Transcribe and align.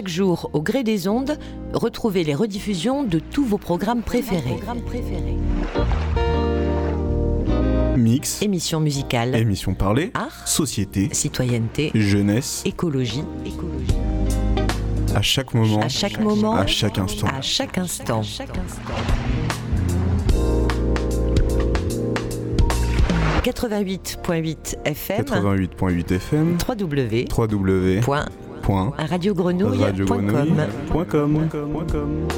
Chaque 0.00 0.08
jour, 0.08 0.48
au 0.54 0.62
gré 0.62 0.82
des 0.82 1.08
ondes, 1.08 1.36
retrouvez 1.74 2.24
les 2.24 2.34
rediffusions 2.34 3.04
de 3.04 3.18
tous 3.18 3.44
vos 3.44 3.58
programmes 3.58 4.00
préférés. 4.00 4.56
Mix, 7.98 8.40
Émissions 8.40 8.80
musicales, 8.80 9.36
émission 9.36 9.74
parlée, 9.74 10.10
art, 10.14 10.48
société, 10.48 11.10
citoyenneté, 11.12 11.90
jeunesse, 11.94 12.62
écologie. 12.64 13.22
à 15.14 15.20
chaque 15.20 15.52
moment, 15.52 15.80
À 15.82 15.88
chaque 15.88 16.18
moment, 16.18 16.54
à 16.54 16.66
chaque 16.66 16.96
instant. 16.96 17.26
à 17.26 17.42
chaque 17.42 17.76
instant. 17.76 18.22
88.8 23.42 24.76
FM, 24.84 25.24
88.8 25.24 26.12
FM, 26.14 26.56
www. 26.66 28.00
www.radiogrenouille.com. 28.62 30.54
radiogrenouille.com. 30.94 32.28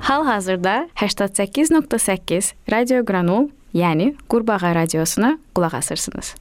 Hal-hazırda 0.00 0.88
88.8 0.96 2.54
Radyo 2.70 3.04
Granul 3.04 3.48
yani 3.74 4.14
Qurbağa 4.28 4.74
Radiosuna 4.74 5.38
qulaq 5.54 5.76
asırsınız. 5.76 6.34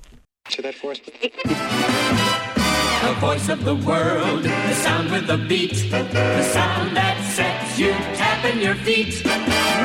The 3.05 3.13
voice 3.21 3.53
of 3.53 3.59
the 3.65 3.75
world, 3.75 4.43
the 4.43 4.73
sound 4.73 5.09
with 5.09 5.27
the 5.27 5.37
beat, 5.49 5.91
the 5.91 6.43
sound 6.43 6.95
that 6.95 7.17
sets 7.35 7.79
you 7.79 7.93
tapping 8.17 8.61
your 8.61 8.75
feet. 8.75 9.25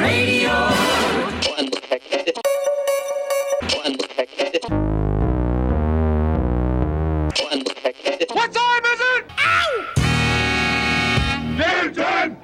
Radio. 0.02 0.50
What 4.20 4.28
time 8.52 8.84
is 8.84 9.00
it? 9.00 9.24
Ow! 9.38 9.70
Damn 11.56 11.94
time! 11.94 12.36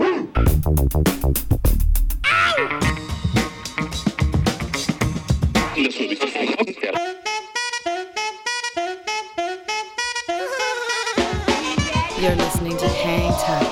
You're 12.19 12.37
listening 12.37 12.77
to 12.79 12.89
Hang 12.89 13.33
Time. 13.45 13.67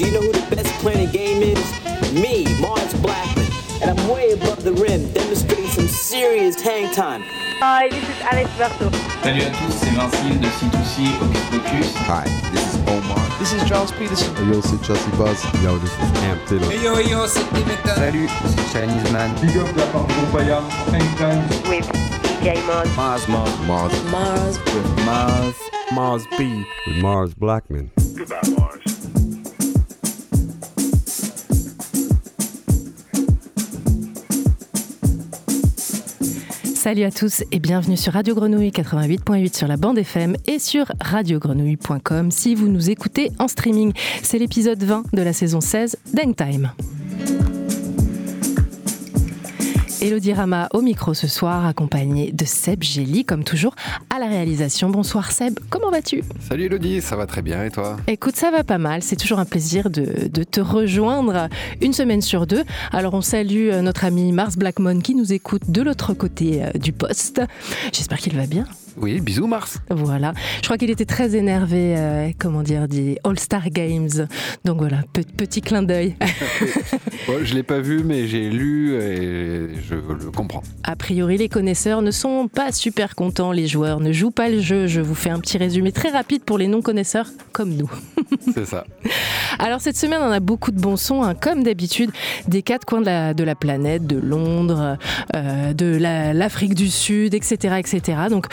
You 0.00 0.10
know 0.12 0.22
who 0.22 0.32
the 0.32 0.56
best 0.56 0.72
playing 0.80 1.10
game 1.12 1.42
is? 1.42 1.72
Me, 2.14 2.46
Mars 2.62 2.94
Blackmon. 2.94 3.48
And 3.82 3.90
I'm 3.90 4.08
way 4.08 4.32
above 4.32 4.64
the 4.64 4.72
rim, 4.72 4.97
demonstrating 4.97 4.97
some 4.97 4.97
serious 6.08 6.58
hang 6.62 6.90
time. 6.94 7.22
Hi, 7.60 7.88
this 7.90 8.02
is 8.02 8.20
Alex 8.22 8.48
Berto. 8.56 8.88
Salut 9.22 9.42
à 9.42 9.50
tous, 9.50 9.72
c'est 9.76 9.90
20Syl 9.90 10.40
de 10.40 10.46
C2C 10.46 11.04
Hocus 11.20 11.44
Pocus. 11.50 11.94
Hi, 12.08 12.24
this 12.50 12.64
is 12.72 12.80
Omar. 12.88 13.20
This 13.38 13.52
is 13.52 13.62
Charles 13.68 13.92
Peterson. 13.92 14.32
Yo, 14.50 14.62
c'est 14.62 14.82
Chelsea 14.82 15.10
Buzz. 15.18 15.44
Yo, 15.62 15.76
this 15.76 15.92
is 15.92 16.10
Cam 16.20 16.38
Taylor. 16.46 16.72
yo 16.72 16.98
yo, 16.98 17.26
c'est 17.26 17.44
Dimitra. 17.52 17.94
Salut, 17.94 18.30
c'est 18.46 18.72
Chinese 18.72 19.12
Man. 19.12 19.34
Big 19.42 19.54
up 19.58 19.68
la 19.76 19.84
part 19.92 20.06
de 20.06 20.14
Groupaya, 20.14 20.62
Hangtime. 20.90 21.42
With 21.68 21.86
DJ 22.22 22.56
Mars. 22.66 22.88
Mars, 22.96 23.28
Mars, 23.28 23.52
Mars. 23.66 23.92
Mars. 24.10 24.58
With 24.72 25.04
Mars. 25.04 25.54
Mars 25.92 26.26
B. 26.38 26.64
With 26.86 27.02
Mars 27.02 27.34
Blackmon. 27.34 27.90
Salut 36.88 37.04
à 37.04 37.10
tous 37.10 37.44
et 37.52 37.58
bienvenue 37.58 37.98
sur 37.98 38.14
Radio 38.14 38.34
Grenouille 38.34 38.70
88.8 38.70 39.54
sur 39.54 39.68
la 39.68 39.76
bande 39.76 39.98
FM 39.98 40.38
et 40.46 40.58
sur 40.58 40.86
radiogrenouille.com 41.02 42.30
si 42.30 42.54
vous 42.54 42.68
nous 42.68 42.88
écoutez 42.88 43.30
en 43.38 43.46
streaming. 43.46 43.92
C'est 44.22 44.38
l'épisode 44.38 44.82
20 44.82 45.12
de 45.12 45.20
la 45.20 45.34
saison 45.34 45.60
16 45.60 45.98
d'Hangtime. 46.14 46.72
Elodie 50.00 50.32
Rama 50.32 50.68
au 50.72 50.80
micro 50.80 51.12
ce 51.12 51.26
soir, 51.26 51.66
accompagnée 51.66 52.30
de 52.30 52.44
Seb 52.44 52.82
Gély, 52.84 53.24
comme 53.24 53.42
toujours, 53.42 53.74
à 54.14 54.20
la 54.20 54.26
réalisation. 54.26 54.90
Bonsoir 54.90 55.32
Seb, 55.32 55.58
comment 55.70 55.90
vas-tu? 55.90 56.22
Salut 56.48 56.66
Elodie, 56.66 57.00
ça 57.00 57.16
va 57.16 57.26
très 57.26 57.42
bien 57.42 57.64
et 57.64 57.70
toi? 57.70 57.96
Écoute, 58.06 58.36
ça 58.36 58.50
va 58.50 58.62
pas 58.62 58.78
mal. 58.78 59.02
C'est 59.02 59.16
toujours 59.16 59.40
un 59.40 59.44
plaisir 59.44 59.90
de, 59.90 60.28
de 60.28 60.44
te 60.44 60.60
rejoindre 60.60 61.48
une 61.80 61.92
semaine 61.92 62.22
sur 62.22 62.46
deux. 62.46 62.62
Alors, 62.92 63.14
on 63.14 63.22
salue 63.22 63.70
euh, 63.70 63.82
notre 63.82 64.04
ami 64.04 64.30
Mars 64.30 64.56
Blackmon 64.56 65.00
qui 65.00 65.14
nous 65.16 65.32
écoute 65.32 65.62
de 65.68 65.82
l'autre 65.82 66.14
côté 66.14 66.62
euh, 66.62 66.70
du 66.78 66.92
poste. 66.92 67.42
J'espère 67.92 68.18
qu'il 68.18 68.36
va 68.36 68.46
bien. 68.46 68.66
Oui, 69.00 69.20
bisous 69.20 69.46
Mars. 69.46 69.78
Voilà. 69.90 70.32
Je 70.60 70.64
crois 70.64 70.76
qu'il 70.78 70.90
était 70.90 71.04
très 71.04 71.36
énervé, 71.36 71.94
euh, 71.96 72.28
comment 72.38 72.62
dire, 72.62 72.88
des 72.88 73.18
All-Star 73.24 73.70
Games. 73.70 74.26
Donc 74.64 74.78
voilà, 74.78 74.98
pe- 75.12 75.22
petit 75.36 75.60
clin 75.60 75.82
d'œil. 75.82 76.16
Bon, 77.26 77.34
je 77.44 77.54
l'ai 77.54 77.62
pas 77.62 77.80
vu 77.80 78.04
mais 78.04 78.26
j'ai 78.26 78.48
lu 78.48 78.94
et 78.94 79.68
je 79.86 79.94
le 79.94 80.30
comprends. 80.34 80.62
A 80.82 80.96
priori, 80.96 81.36
les 81.36 81.50
connaisseurs 81.50 82.00
ne 82.00 82.10
sont 82.10 82.48
pas 82.48 82.72
super 82.72 83.14
contents. 83.14 83.52
Les 83.52 83.66
joueurs 83.66 84.00
ne 84.00 84.12
jouent 84.12 84.30
pas 84.30 84.48
le 84.48 84.60
jeu. 84.60 84.86
Je 84.86 85.02
vous 85.02 85.14
fais 85.14 85.28
un 85.28 85.38
petit 85.38 85.58
résumé 85.58 85.92
très 85.92 86.08
rapide 86.08 86.42
pour 86.44 86.56
les 86.56 86.68
non-connaisseurs 86.68 87.26
comme 87.52 87.74
nous. 87.74 87.90
C'est 88.54 88.64
ça. 88.64 88.84
Alors 89.58 89.82
cette 89.82 89.96
semaine, 89.98 90.20
on 90.22 90.30
a 90.30 90.40
beaucoup 90.40 90.70
de 90.70 90.80
bons 90.80 90.96
sons, 90.96 91.22
hein, 91.22 91.34
comme 91.34 91.62
d'habitude, 91.64 92.10
des 92.46 92.62
quatre 92.62 92.86
coins 92.86 93.00
de 93.00 93.06
la, 93.06 93.34
de 93.34 93.44
la 93.44 93.54
planète, 93.54 94.06
de 94.06 94.16
Londres, 94.18 94.96
euh, 95.36 95.72
de 95.74 95.96
la- 96.00 96.32
l'Afrique 96.32 96.74
du 96.74 96.88
Sud, 96.88 97.34
etc., 97.34 97.74
etc. 97.78 98.18
Donc 98.30 98.46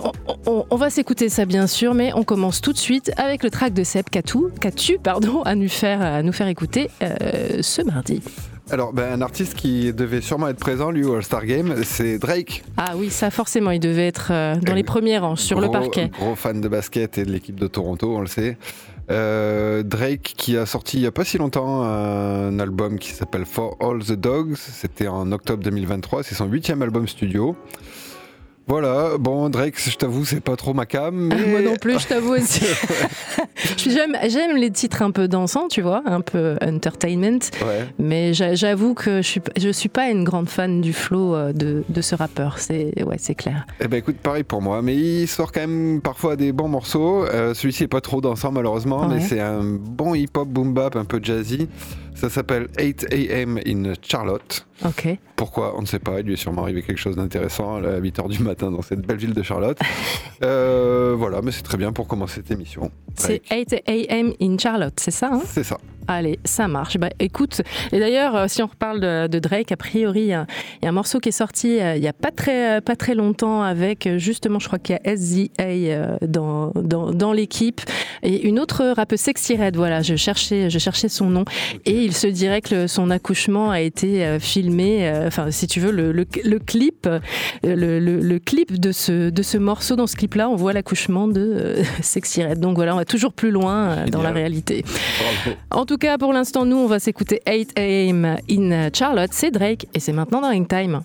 on, 0.00 0.12
on- 0.46 0.66
on 0.70 0.76
va 0.76 0.90
s'écouter 0.90 1.28
ça 1.28 1.44
bien 1.44 1.66
sûr, 1.66 1.94
mais 1.94 2.12
on 2.14 2.22
commence 2.24 2.60
tout 2.60 2.72
de 2.72 2.78
suite 2.78 3.12
avec 3.16 3.42
le 3.42 3.50
track 3.50 3.72
de 3.72 3.84
Seb 3.84 4.08
Katou, 4.10 4.50
Katu, 4.60 4.98
pardon, 5.02 5.42
à 5.42 5.54
nous 5.54 5.68
faire, 5.68 6.00
à 6.02 6.22
nous 6.22 6.32
faire 6.32 6.48
écouter 6.48 6.90
euh, 7.02 7.58
ce 7.62 7.82
mardi. 7.82 8.22
Alors, 8.70 8.92
ben, 8.92 9.12
un 9.12 9.22
artiste 9.22 9.54
qui 9.54 9.92
devait 9.92 10.20
sûrement 10.20 10.48
être 10.48 10.58
présent, 10.58 10.90
lui, 10.90 11.04
au 11.04 11.14
All-Star 11.14 11.46
Game, 11.46 11.72
c'est 11.84 12.18
Drake. 12.18 12.64
Ah 12.76 12.94
oui, 12.96 13.10
ça 13.10 13.30
forcément, 13.30 13.70
il 13.70 13.78
devait 13.78 14.08
être 14.08 14.30
euh, 14.32 14.56
dans 14.56 14.74
les 14.74 14.82
premiers 14.82 15.18
rangs, 15.18 15.36
sur 15.36 15.60
le 15.60 15.70
parquet. 15.70 16.10
Gros 16.18 16.34
fan 16.34 16.60
de 16.60 16.66
basket 16.68 17.16
et 17.18 17.24
de 17.24 17.30
l'équipe 17.30 17.60
de 17.60 17.68
Toronto, 17.68 18.16
on 18.16 18.20
le 18.20 18.26
sait. 18.26 18.58
Euh, 19.08 19.84
Drake 19.84 20.34
qui 20.36 20.56
a 20.56 20.66
sorti 20.66 20.96
il 20.96 21.00
n'y 21.02 21.06
a 21.06 21.12
pas 21.12 21.24
si 21.24 21.38
longtemps 21.38 21.84
un 21.84 22.58
album 22.58 22.98
qui 22.98 23.10
s'appelle 23.10 23.44
For 23.44 23.76
All 23.78 24.00
the 24.04 24.14
Dogs. 24.14 24.56
C'était 24.56 25.06
en 25.06 25.30
octobre 25.30 25.62
2023. 25.62 26.24
C'est 26.24 26.34
son 26.34 26.46
huitième 26.46 26.82
album 26.82 27.06
studio. 27.06 27.54
Voilà, 28.68 29.10
bon 29.18 29.48
Drake, 29.48 29.74
je 29.78 29.94
t'avoue, 29.96 30.24
c'est 30.24 30.40
pas 30.40 30.56
trop 30.56 30.74
ma 30.74 30.86
cam. 30.86 31.14
Mais... 31.14 31.46
Moi 31.46 31.60
non 31.62 31.76
plus, 31.76 32.00
je 32.00 32.06
t'avoue 32.08 32.34
aussi. 32.34 32.64
J'aime 33.78 34.16
j'aime 34.28 34.56
les 34.56 34.70
titres 34.70 35.02
un 35.02 35.10
peu 35.12 35.28
dansants, 35.28 35.68
tu 35.68 35.82
vois, 35.82 36.02
un 36.06 36.20
peu 36.20 36.56
entertainment. 36.62 37.38
Ouais. 37.64 37.84
Mais 37.98 38.34
j'a- 38.34 38.54
j'avoue 38.54 38.94
que 38.94 39.18
je 39.22 39.26
suis, 39.28 39.40
je 39.56 39.68
suis 39.68 39.88
pas 39.88 40.10
une 40.10 40.24
grande 40.24 40.48
fan 40.48 40.80
du 40.80 40.92
flow 40.92 41.34
euh, 41.34 41.52
de, 41.52 41.84
de 41.88 42.00
ce 42.00 42.14
rappeur. 42.16 42.58
C'est 42.58 43.02
ouais, 43.04 43.16
c'est 43.18 43.34
clair. 43.36 43.66
Eh 43.80 43.86
ben 43.88 43.98
écoute, 43.98 44.16
pareil 44.16 44.42
pour 44.42 44.62
moi, 44.62 44.82
mais 44.82 44.96
il 44.96 45.26
sort 45.28 45.52
quand 45.52 45.60
même 45.60 46.00
parfois 46.02 46.34
des 46.36 46.52
bons 46.52 46.68
morceaux. 46.68 47.24
Euh, 47.24 47.54
Celui-ci 47.54 47.84
est 47.84 47.88
pas 47.88 48.00
trop 48.00 48.20
dansant 48.20 48.50
malheureusement, 48.52 49.06
Ouais. 49.06 49.16
mais 49.16 49.20
c'est 49.20 49.40
un 49.40 49.62
bon 49.62 50.14
hip-hop 50.14 50.48
boom 50.48 50.74
bap 50.74 50.96
un 50.96 51.04
peu 51.04 51.20
jazzy. 51.22 51.68
Ça 52.14 52.30
s'appelle 52.30 52.66
8 52.78 53.06
AM 53.12 53.58
in 53.66 53.92
Charlotte. 54.02 54.66
Ok. 54.84 55.08
Pourquoi 55.36 55.74
On 55.76 55.82
ne 55.82 55.86
sait 55.86 55.98
pas. 55.98 56.20
Il 56.20 56.26
lui 56.26 56.34
est 56.34 56.36
sûrement 56.36 56.62
arrivé 56.62 56.82
quelque 56.82 56.98
chose 56.98 57.16
d'intéressant 57.16 57.76
à 57.76 58.00
8h 58.00 58.28
du 58.28 58.42
matin 58.42 58.70
dans 58.70 58.82
cette 58.82 59.00
belle 59.00 59.18
ville 59.18 59.34
de 59.34 59.42
Charlotte. 59.42 59.78
Euh, 60.44 61.14
voilà, 61.16 61.40
mais 61.40 61.50
c'est 61.50 61.62
très 61.62 61.78
bien 61.78 61.92
pour 61.92 62.06
commencer 62.06 62.36
cette 62.36 62.50
émission. 62.50 62.90
C'est 63.14 63.40
8 63.50 63.76
a.m. 63.86 64.34
in 64.38 64.58
Charlotte, 64.58 64.92
c'est 64.98 65.10
ça 65.10 65.30
hein? 65.32 65.40
C'est 65.46 65.64
ça. 65.64 65.78
Allez, 66.08 66.38
ça 66.44 66.68
marche. 66.68 66.98
Bah, 66.98 67.08
écoute, 67.18 67.62
et 67.90 67.98
d'ailleurs, 67.98 68.36
euh, 68.36 68.44
si 68.46 68.62
on 68.62 68.66
reparle 68.66 69.00
de, 69.00 69.28
de 69.28 69.38
Drake, 69.38 69.72
a 69.72 69.78
priori, 69.78 70.20
il 70.20 70.26
y, 70.26 70.34
a 70.34 70.46
un 70.82 70.92
morceau 70.92 71.20
qui 71.20 71.30
est 71.30 71.32
sorti 71.32 71.80
euh, 71.80 71.96
il 71.96 72.02
n'y 72.02 72.06
a 72.06 72.12
pas 72.12 72.30
très, 72.32 72.82
pas 72.82 72.96
très 72.96 73.14
longtemps 73.14 73.62
avec, 73.62 74.06
justement, 74.18 74.58
je 74.58 74.66
crois 74.66 74.78
qu'il 74.78 74.98
y 75.02 75.08
a 75.08 75.16
SZA 75.16 76.18
dans, 76.26 76.72
dans, 76.74 77.12
dans 77.12 77.32
l'équipe 77.32 77.80
et 78.22 78.46
une 78.46 78.58
autre 78.58 78.92
rappeuse 78.96 79.20
Sexy 79.20 79.56
Red. 79.56 79.76
Voilà, 79.76 80.02
je 80.02 80.16
cherchais, 80.16 80.70
je 80.70 80.78
cherchais 80.78 81.08
son 81.08 81.30
nom 81.30 81.44
et 81.84 82.04
il 82.04 82.14
se 82.14 82.26
dirait 82.26 82.60
que 82.60 82.86
son 82.86 83.10
accouchement 83.10 83.70
a 83.70 83.80
été 83.80 84.24
euh, 84.24 84.38
filmé, 84.66 85.08
euh, 85.08 85.28
enfin, 85.28 85.50
si 85.50 85.66
tu 85.66 85.78
veux, 85.80 85.90
le, 85.92 86.12
le, 86.12 86.26
le 86.44 86.58
clip, 86.58 87.06
euh, 87.06 87.20
le, 87.62 88.00
le- 88.00 88.20
le 88.20 88.38
clip 88.38 88.78
de 88.78 88.90
ce, 88.92 89.30
de 89.30 89.42
ce 89.42 89.58
morceau, 89.58 89.94
dans 89.96 90.06
ce 90.06 90.16
clip-là, 90.16 90.48
on 90.48 90.56
voit 90.56 90.72
l'accouchement 90.72 91.28
de 91.28 91.40
euh, 91.40 91.82
Sexy 92.02 92.44
Red. 92.44 92.58
Donc 92.60 92.74
voilà, 92.76 92.94
on 92.94 92.98
va 92.98 93.04
toujours 93.04 93.32
plus 93.32 93.50
loin 93.50 94.06
dans 94.10 94.22
la 94.22 94.32
réalité. 94.32 94.84
Bravo. 94.84 95.56
En 95.70 95.86
tout 95.86 95.98
cas, 95.98 96.18
pour 96.18 96.32
l'instant, 96.32 96.64
nous, 96.64 96.76
on 96.76 96.86
va 96.86 96.98
s'écouter 96.98 97.40
8 97.48 97.78
AM 97.78 98.36
in 98.50 98.88
Charlotte. 98.92 99.30
C'est 99.32 99.50
Drake 99.50 99.86
et 99.94 100.00
c'est 100.00 100.12
maintenant 100.12 100.40
dans 100.40 100.48
Ring 100.50 100.66
Time. 100.68 101.00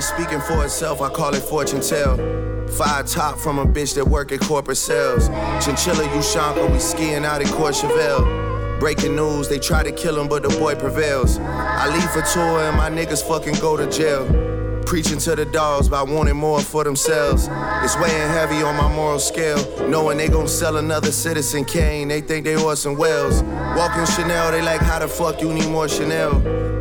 Speaking 0.00 0.40
for 0.40 0.64
itself, 0.64 1.00
I 1.00 1.08
call 1.08 1.34
it 1.34 1.42
fortune 1.42 1.80
tell. 1.80 2.16
Five 2.68 3.06
top 3.06 3.38
from 3.38 3.58
a 3.58 3.66
bitch 3.66 3.94
that 3.94 4.06
work 4.06 4.32
at 4.32 4.40
corporate 4.40 4.76
sales. 4.76 5.28
Chinchilla 5.64 6.04
Ushanka, 6.08 6.70
we 6.70 6.78
skiing 6.78 7.24
out 7.24 7.42
in 7.42 7.48
Courchevel. 7.48 8.78
Breaking 8.78 9.16
news, 9.16 9.48
they 9.48 9.58
try 9.58 9.82
to 9.82 9.92
kill 9.92 10.18
him, 10.18 10.28
but 10.28 10.42
the 10.42 10.48
boy 10.58 10.74
prevails. 10.74 11.38
I 11.38 11.88
leave 11.92 12.10
for 12.10 12.22
tour 12.32 12.60
and 12.60 12.76
my 12.76 12.88
niggas 12.88 13.26
fucking 13.26 13.54
go 13.60 13.76
to 13.76 13.90
jail. 13.90 14.26
Preaching 14.90 15.18
to 15.18 15.36
the 15.36 15.44
dogs 15.44 15.86
about 15.86 16.08
wanting 16.08 16.34
more 16.34 16.60
for 16.60 16.82
themselves. 16.82 17.48
It's 17.84 17.96
weighing 17.98 18.28
heavy 18.30 18.60
on 18.64 18.74
my 18.74 18.92
moral 18.92 19.20
scale. 19.20 19.88
Knowing 19.88 20.18
they 20.18 20.26
gon' 20.26 20.48
sell 20.48 20.78
another 20.78 21.12
Citizen 21.12 21.64
Kane, 21.64 22.08
they 22.08 22.20
think 22.20 22.44
they 22.44 22.60
Orson 22.60 22.96
Welles. 22.96 23.44
Walking 23.76 24.04
Chanel, 24.04 24.50
they 24.50 24.60
like, 24.60 24.80
how 24.80 24.98
the 24.98 25.06
fuck 25.06 25.40
you 25.42 25.54
need 25.54 25.68
more 25.68 25.88
Chanel? 25.88 26.34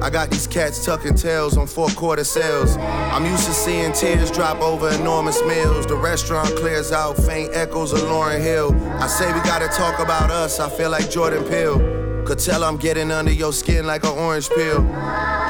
I 0.04 0.10
got 0.10 0.32
these 0.32 0.48
cats 0.48 0.84
tucking 0.84 1.18
tails 1.18 1.56
on 1.56 1.68
four 1.68 1.88
quarter 1.90 2.24
sales. 2.24 2.78
I'm 2.78 3.26
used 3.26 3.46
to 3.46 3.54
seeing 3.54 3.94
tears 3.94 4.32
drop 4.32 4.60
over 4.60 4.90
enormous 4.90 5.40
meals. 5.44 5.86
The 5.86 5.96
restaurant 5.96 6.50
clears 6.56 6.92
out 6.92 7.16
faint 7.16 7.52
echoes 7.54 7.94
of 7.94 8.00
Lauryn 8.00 8.42
Hill. 8.42 8.74
I 9.00 9.06
say 9.06 9.32
we 9.32 9.40
gotta 9.42 9.68
talk 9.68 10.00
about 10.00 10.32
us, 10.32 10.60
I 10.60 10.68
feel 10.68 10.90
like 10.90 11.12
Jordan 11.12 11.44
Peele. 11.44 12.26
Could 12.26 12.40
tell 12.40 12.64
I'm 12.64 12.78
getting 12.78 13.12
under 13.12 13.32
your 13.32 13.54
skin 13.54 13.86
like 13.86 14.04
an 14.04 14.18
orange 14.18 14.50
peel. 14.50 14.82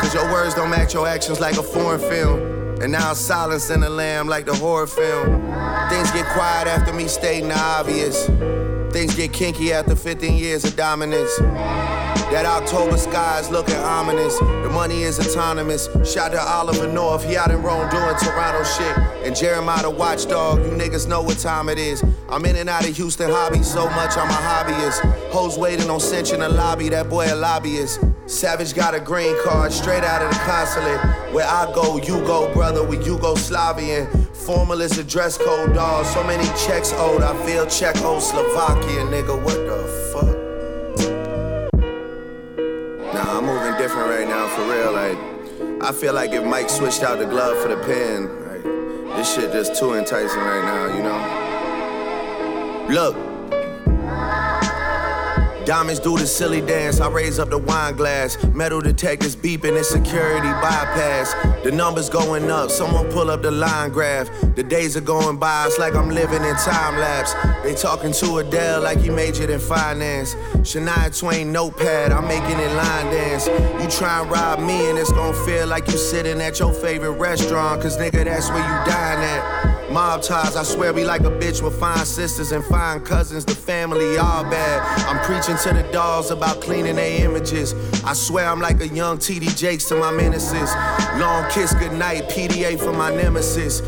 Cause 0.01 0.13
your 0.13 0.29
words 0.31 0.55
don't 0.55 0.69
match 0.69 0.93
your 0.93 1.07
actions 1.07 1.39
like 1.39 1.55
a 1.57 1.63
foreign 1.63 2.01
film. 2.01 2.48
And 2.81 2.93
now 2.93 3.13
silence 3.13 3.69
in 3.69 3.81
the 3.81 3.89
lamb 3.89 4.27
like 4.27 4.45
the 4.45 4.55
horror 4.55 4.87
film. 4.87 5.41
Things 5.89 6.11
get 6.11 6.25
quiet 6.27 6.67
after 6.67 6.93
me 6.93 7.07
stating 7.07 7.49
the 7.49 7.59
obvious. 7.59 8.27
Things 8.93 9.15
get 9.15 9.33
kinky 9.33 9.73
after 9.73 9.95
15 9.95 10.37
years 10.37 10.63
of 10.63 10.75
dominance. 10.75 11.37
That 12.31 12.45
October 12.45 12.97
sky 12.97 13.39
is 13.39 13.49
looking 13.49 13.75
ominous. 13.75 14.37
The 14.39 14.69
money 14.71 15.01
is 15.01 15.19
autonomous. 15.19 15.89
Shout 16.09 16.31
to 16.31 16.39
Oliver 16.39 16.87
North, 16.87 17.27
he 17.27 17.35
out 17.35 17.51
in 17.51 17.61
Rome 17.61 17.89
doing 17.89 18.15
Toronto 18.17 18.63
shit. 18.63 18.97
And 19.25 19.35
Jeremiah 19.35 19.81
the 19.81 19.89
watchdog, 19.89 20.59
you 20.59 20.71
niggas 20.71 21.07
know 21.07 21.21
what 21.21 21.39
time 21.39 21.69
it 21.69 21.79
is. 21.79 22.03
I'm 22.29 22.45
in 22.45 22.55
and 22.55 22.69
out 22.69 22.87
of 22.87 22.95
Houston 22.95 23.29
hobby 23.29 23.61
so 23.63 23.89
much 23.89 24.15
I'm 24.15 24.29
a 24.29 24.33
hobbyist. 24.33 25.31
Hoes 25.31 25.57
waiting 25.57 25.89
on 25.89 25.99
cinch 25.99 26.31
in 26.31 26.39
the 26.39 26.49
lobby, 26.49 26.87
that 26.89 27.09
boy 27.09 27.33
a 27.33 27.35
lobbyist. 27.35 27.99
Savage 28.29 28.75
got 28.75 28.93
a 28.93 28.99
green 28.99 29.35
card 29.43 29.73
straight 29.73 30.03
out 30.03 30.21
of 30.21 30.29
the 30.29 30.37
consulate. 30.41 30.99
Where 31.33 31.47
I 31.47 31.65
go, 31.73 31.97
you 31.97 32.19
go, 32.27 32.53
brother, 32.53 32.83
we 32.83 32.97
Yugoslavian. 32.97 34.07
Formal 34.35 34.81
is 34.81 34.99
a 34.99 35.03
dress 35.03 35.35
code, 35.35 35.73
dog. 35.73 36.05
So 36.05 36.23
many 36.23 36.45
checks 36.49 36.93
owed, 36.93 37.23
I 37.23 37.33
feel 37.43 37.65
Czechoslovakia, 37.65 39.05
nigga. 39.05 39.35
What 39.43 39.57
the 39.65 39.83
fuck? 40.13 40.37
Nah, 43.15 43.37
I'm 43.39 43.45
moving 43.47 43.75
different 43.79 44.09
right 44.09 44.27
now, 44.27 44.47
for 44.49 44.61
real. 44.61 44.91
Like, 44.93 45.17
I 45.81 45.91
feel 45.91 46.13
like 46.13 46.31
if 46.31 46.43
Mike 46.45 46.69
switched 46.69 47.01
out 47.01 47.17
the 47.17 47.25
glove 47.25 47.57
for 47.63 47.69
the 47.69 47.77
pen, 47.77 48.29
like, 48.45 48.63
this 49.17 49.33
shit 49.33 49.51
just 49.51 49.73
too 49.75 49.95
enticing 49.95 50.39
right 50.39 50.63
now, 50.63 50.85
you 50.95 51.01
know? 51.01 51.19
Look. 52.93 53.28
Diamonds 55.69 55.99
do 55.99 56.17
the 56.17 56.25
silly 56.25 56.61
dance. 56.61 56.99
I 56.99 57.11
raise 57.11 57.37
up 57.37 57.51
the 57.51 57.59
wine 57.59 57.95
glass. 57.95 58.43
Metal 58.55 58.81
detectors 58.81 59.35
beeping 59.35 59.75
and 59.77 59.85
security 59.85 60.47
bypass. 60.47 61.35
The 61.63 61.71
numbers 61.71 62.09
going 62.09 62.49
up. 62.49 62.71
Someone 62.71 63.07
pull 63.11 63.29
up 63.29 63.43
the 63.43 63.51
line 63.51 63.91
graph. 63.91 64.31
The 64.55 64.63
days 64.63 64.97
are 64.97 65.01
going 65.01 65.37
by. 65.37 65.67
It's 65.67 65.77
like 65.77 65.93
I'm 65.93 66.09
living 66.09 66.43
in 66.43 66.55
time 66.55 66.97
lapse. 66.97 67.35
They 67.61 67.75
talking 67.75 68.13
to 68.13 68.37
Adele 68.37 68.81
like 68.81 68.97
he 68.97 69.11
majored 69.11 69.51
in 69.51 69.59
finance. 69.59 70.33
Shania 70.65 71.15
Twain 71.15 71.51
notepad. 71.51 72.13
I'm 72.13 72.27
making 72.27 72.57
it 72.59 72.73
line 72.73 73.13
dance. 73.13 73.45
You 73.45 73.87
try 73.91 74.21
and 74.21 74.31
rob 74.31 74.57
me 74.57 74.89
and 74.89 74.97
it's 74.97 75.11
gonna 75.11 75.37
feel 75.45 75.67
like 75.67 75.85
you 75.85 75.99
sitting 75.99 76.41
at 76.41 76.57
your 76.57 76.73
favorite 76.73 77.11
restaurant. 77.11 77.79
Cause 77.83 77.95
nigga, 77.95 78.25
that's 78.25 78.49
where 78.49 78.57
you 78.57 78.91
dine 78.91 79.19
at. 79.19 79.78
Mob 79.91 80.21
ties, 80.21 80.55
I 80.55 80.63
swear 80.63 80.93
we 80.93 81.03
like 81.03 81.21
a 81.21 81.31
bitch 81.31 81.63
with 81.63 81.79
fine 81.79 82.05
sisters 82.05 82.51
and 82.51 82.63
fine 82.65 83.01
cousins. 83.01 83.43
The 83.43 83.55
family 83.55 84.17
all 84.17 84.43
bad. 84.43 84.81
I'm 85.07 85.19
preaching 85.25 85.57
to 85.63 85.73
the 85.73 85.91
dolls 85.91 86.29
about 86.29 86.61
cleaning 86.61 86.97
their 86.97 87.25
images. 87.25 87.73
I 88.03 88.13
swear 88.13 88.47
I'm 88.47 88.59
like 88.59 88.79
a 88.81 88.87
young 88.87 89.17
TD 89.17 89.57
Jakes 89.57 89.85
to 89.89 89.95
my 89.95 90.11
menaces. 90.11 90.73
Long 91.19 91.49
kiss 91.49 91.73
goodnight, 91.73 92.29
PDA 92.29 92.79
for 92.79 92.93
my 92.93 93.09
nemesis. 93.09 93.81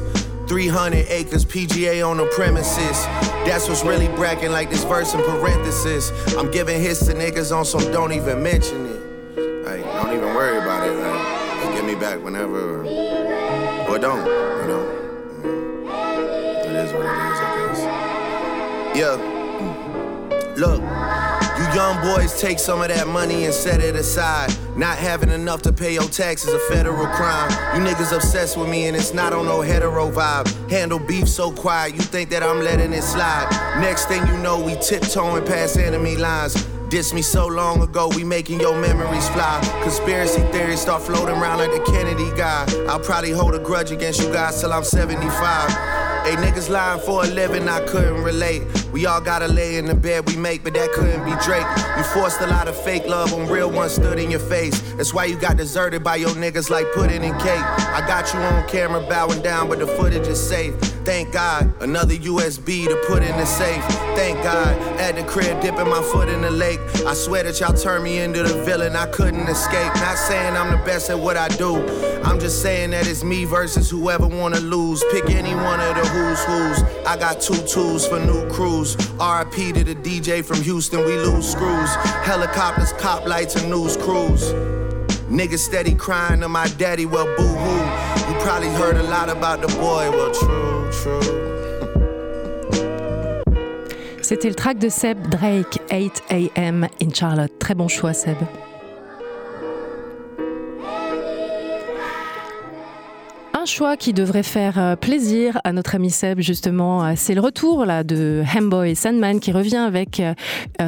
300 0.48 1.06
acres, 1.08 1.46
PGA 1.46 2.06
on 2.06 2.18
the 2.18 2.26
premises. 2.36 3.06
That's 3.46 3.70
what's 3.70 3.84
really 3.84 4.08
bracking 4.10 4.52
like 4.52 4.70
this 4.70 4.84
verse 4.84 5.14
in 5.14 5.22
parenthesis. 5.22 6.12
I'm 6.36 6.50
giving 6.52 6.82
hits 6.82 7.06
to 7.06 7.14
niggas 7.14 7.56
on 7.56 7.64
some 7.64 7.92
don't 7.92 8.12
even 8.12 8.42
mention 8.42 8.86
it. 8.88 9.66
Like, 9.66 9.84
don't 9.84 10.16
even 10.16 10.34
worry 10.34 10.58
about 10.58 10.88
it. 10.88 10.94
Like, 10.94 11.76
give 11.76 11.86
me 11.86 11.96
back 11.96 12.24
whenever. 12.24 12.82
Or 13.88 13.98
don't, 13.98 14.28
Yeah. 18.94 19.16
Look. 20.58 20.82
You 20.82 21.68
young 21.76 22.02
boys 22.02 22.42
take 22.42 22.60
some 22.60 22.82
of 22.82 22.88
that 22.90 23.08
money 23.08 23.46
and 23.46 23.54
set 23.54 23.82
it 23.82 23.96
aside. 23.96 24.54
Not 24.76 24.98
having 24.98 25.30
enough 25.30 25.62
to 25.62 25.72
pay 25.72 25.94
your 25.94 26.10
taxes 26.10 26.52
a 26.52 26.60
federal 26.60 27.06
crime. 27.08 27.50
You 27.76 27.88
niggas 27.88 28.14
obsessed 28.14 28.58
with 28.58 28.68
me 28.68 28.88
and 28.88 28.98
it's 28.98 29.14
not 29.14 29.32
on 29.32 29.46
no 29.46 29.62
hetero 29.62 30.12
vibe. 30.12 30.48
Handle 30.70 31.00
beef 31.00 31.30
so 31.30 31.52
quiet, 31.52 31.94
you 31.94 32.02
think 32.02 32.30
that 32.32 32.44
I'm 32.44 32.62
letting 32.62 32.92
it 32.92 33.04
slide. 33.04 33.48
Next 33.80 34.08
thing 34.08 34.26
you 34.28 34.38
know, 34.38 34.62
we 34.62 34.76
tiptoeing 34.76 35.46
past 35.46 35.78
enemy 35.78 36.18
lines. 36.18 36.56
Diss 36.90 37.14
me 37.14 37.22
so 37.22 37.48
long 37.48 37.82
ago, 37.82 38.10
we 38.16 38.26
making 38.26 38.60
your 38.60 38.78
memories 38.78 39.30
fly. 39.30 39.62
Conspiracy 39.84 40.42
theories 40.52 40.82
start 40.82 41.02
floating 41.02 41.36
around 41.36 41.60
like 41.60 41.72
the 41.72 41.92
Kennedy 41.92 42.30
guy. 42.36 42.66
I'll 42.90 43.00
probably 43.00 43.32
hold 43.32 43.56
a 43.56 43.60
grudge 43.60 43.92
against 43.92 44.20
you 44.22 44.34
guys 44.34 44.60
till 44.60 44.74
I'm 44.74 44.84
75. 44.84 45.70
Hey, 46.26 46.36
niggas 46.36 46.70
lying 46.70 47.00
for 47.02 47.24
a 47.24 47.28
living, 47.28 47.68
I 47.70 47.80
couldn't 47.88 48.24
relate. 48.24 48.64
We 48.92 49.06
all 49.06 49.22
gotta 49.22 49.48
lay 49.48 49.78
in 49.78 49.86
the 49.86 49.96
bed 49.96 50.28
we 50.28 50.36
make, 50.36 50.64
but 50.64 50.74
that 50.74 50.92
couldn't 50.92 51.24
be 51.24 51.32
Drake. 51.44 51.66
You 51.98 52.04
forced 52.04 52.42
a 52.42 52.48
lot 52.48 52.68
of 52.68 52.76
fake 52.76 53.08
love 53.08 53.32
when 53.34 53.48
real 53.48 53.72
ones 53.72 53.94
stood 53.94 54.20
in 54.20 54.30
your 54.30 54.40
face. 54.42 54.82
That's 54.94 55.14
why 55.14 55.26
you 55.26 55.38
got 55.38 55.56
deserted 55.56 56.04
by 56.04 56.18
your 56.18 56.32
niggas 56.32 56.70
like 56.70 56.92
pudding 56.94 57.24
and 57.24 57.40
cake. 57.40 57.64
I 57.64 58.04
got 58.06 58.34
you 58.34 58.40
on 58.40 58.68
camera 58.68 59.02
bowing 59.08 59.42
down, 59.42 59.70
but 59.70 59.80
the 59.80 59.88
footage 59.88 60.28
is 60.28 60.42
safe. 60.42 60.76
Thank 61.06 61.34
God, 61.34 61.74
another 61.82 62.14
USB 62.14 62.88
to 62.88 62.96
put 63.08 63.24
in 63.24 63.36
the 63.38 63.46
safe. 63.46 63.84
Thank 64.16 64.44
God, 64.44 64.78
at 65.00 65.16
the 65.16 65.24
crib 65.24 65.62
dipping 65.62 65.90
my 65.90 66.02
foot 66.02 66.30
in 66.30 66.42
the 66.42 66.52
lake. 66.52 66.80
I 67.08 67.14
swear 67.16 67.44
that 67.44 67.60
y'all 67.60 67.74
turned 67.74 68.04
me 68.04 68.20
into 68.20 68.44
the 68.44 68.62
villain, 68.64 68.96
I 68.96 69.08
couldn't 69.08 69.48
escape. 69.48 69.96
Not 69.96 70.18
saying 70.18 70.56
I'm 70.56 70.70
the 70.70 70.84
best 70.86 71.10
at 71.10 71.18
what 71.18 71.38
I 71.38 71.48
do. 71.48 71.78
I'm 72.24 72.40
just 72.40 72.62
saying 72.62 72.92
that 72.92 73.08
it's 73.08 73.24
me 73.24 73.46
versus 73.46 73.90
whoever 73.90 74.28
wanna 74.28 74.60
lose. 74.60 75.04
Pick 75.12 75.30
any 75.32 75.56
one 75.56 75.80
of 75.80 75.96
the 75.96 76.08
who's 76.08 76.44
who's. 76.44 76.84
I 77.08 77.18
got 77.18 77.42
two 77.42 77.58
tools 77.66 78.08
for 78.08 78.20
new 78.20 78.48
crews. 78.50 78.81
RIP 78.82 79.74
to 79.76 79.84
the 79.84 79.96
DJ 79.96 80.44
from 80.44 80.62
Houston, 80.62 81.06
we 81.06 81.16
lose 81.18 81.52
screws. 81.52 81.96
Helicopters, 82.24 82.94
cop 82.94 83.28
lights, 83.28 83.56
and 83.56 83.70
news 83.70 83.96
crews. 83.98 84.54
Niggas 85.30 85.60
steady 85.60 85.94
crying 85.96 86.42
to 86.42 86.50
my 86.50 86.68
daddy, 86.78 87.06
well, 87.06 87.28
boo 87.38 87.44
hoo. 87.44 88.28
You 88.28 88.40
probably 88.42 88.70
heard 88.70 88.98
a 88.98 89.04
lot 89.04 89.30
about 89.30 89.62
the 89.62 89.68
boy, 89.68 90.10
well, 90.12 90.32
true, 90.34 90.90
true. 90.92 91.42
C'était 94.22 94.50
le 94.50 94.56
track 94.56 94.80
de 94.80 94.90
Seb 94.90 95.30
Drake, 95.30 95.80
8 95.92 96.24
AM 96.30 96.88
in 97.02 97.14
Charlotte. 97.14 97.52
Très 97.60 97.76
bon 97.76 97.88
choix, 97.88 98.14
Seb. 98.14 98.38
Un 103.62 103.66
choix 103.66 103.96
qui 103.96 104.12
devrait 104.12 104.42
faire 104.42 104.80
euh, 104.80 104.96
plaisir 104.96 105.62
à 105.64 105.72
notre 105.72 105.94
ami 105.94 106.10
Seb, 106.10 106.40
justement, 106.40 107.06
euh, 107.06 107.14
c'est 107.16 107.36
le 107.36 107.42
retour 107.42 107.86
là, 107.86 108.04
de 108.04 108.42
Hamboy 108.58 108.96
Sandman 108.96 109.40
qui 109.40 109.52
revient 109.52 109.76
avec 109.76 110.20
euh, 110.20 110.34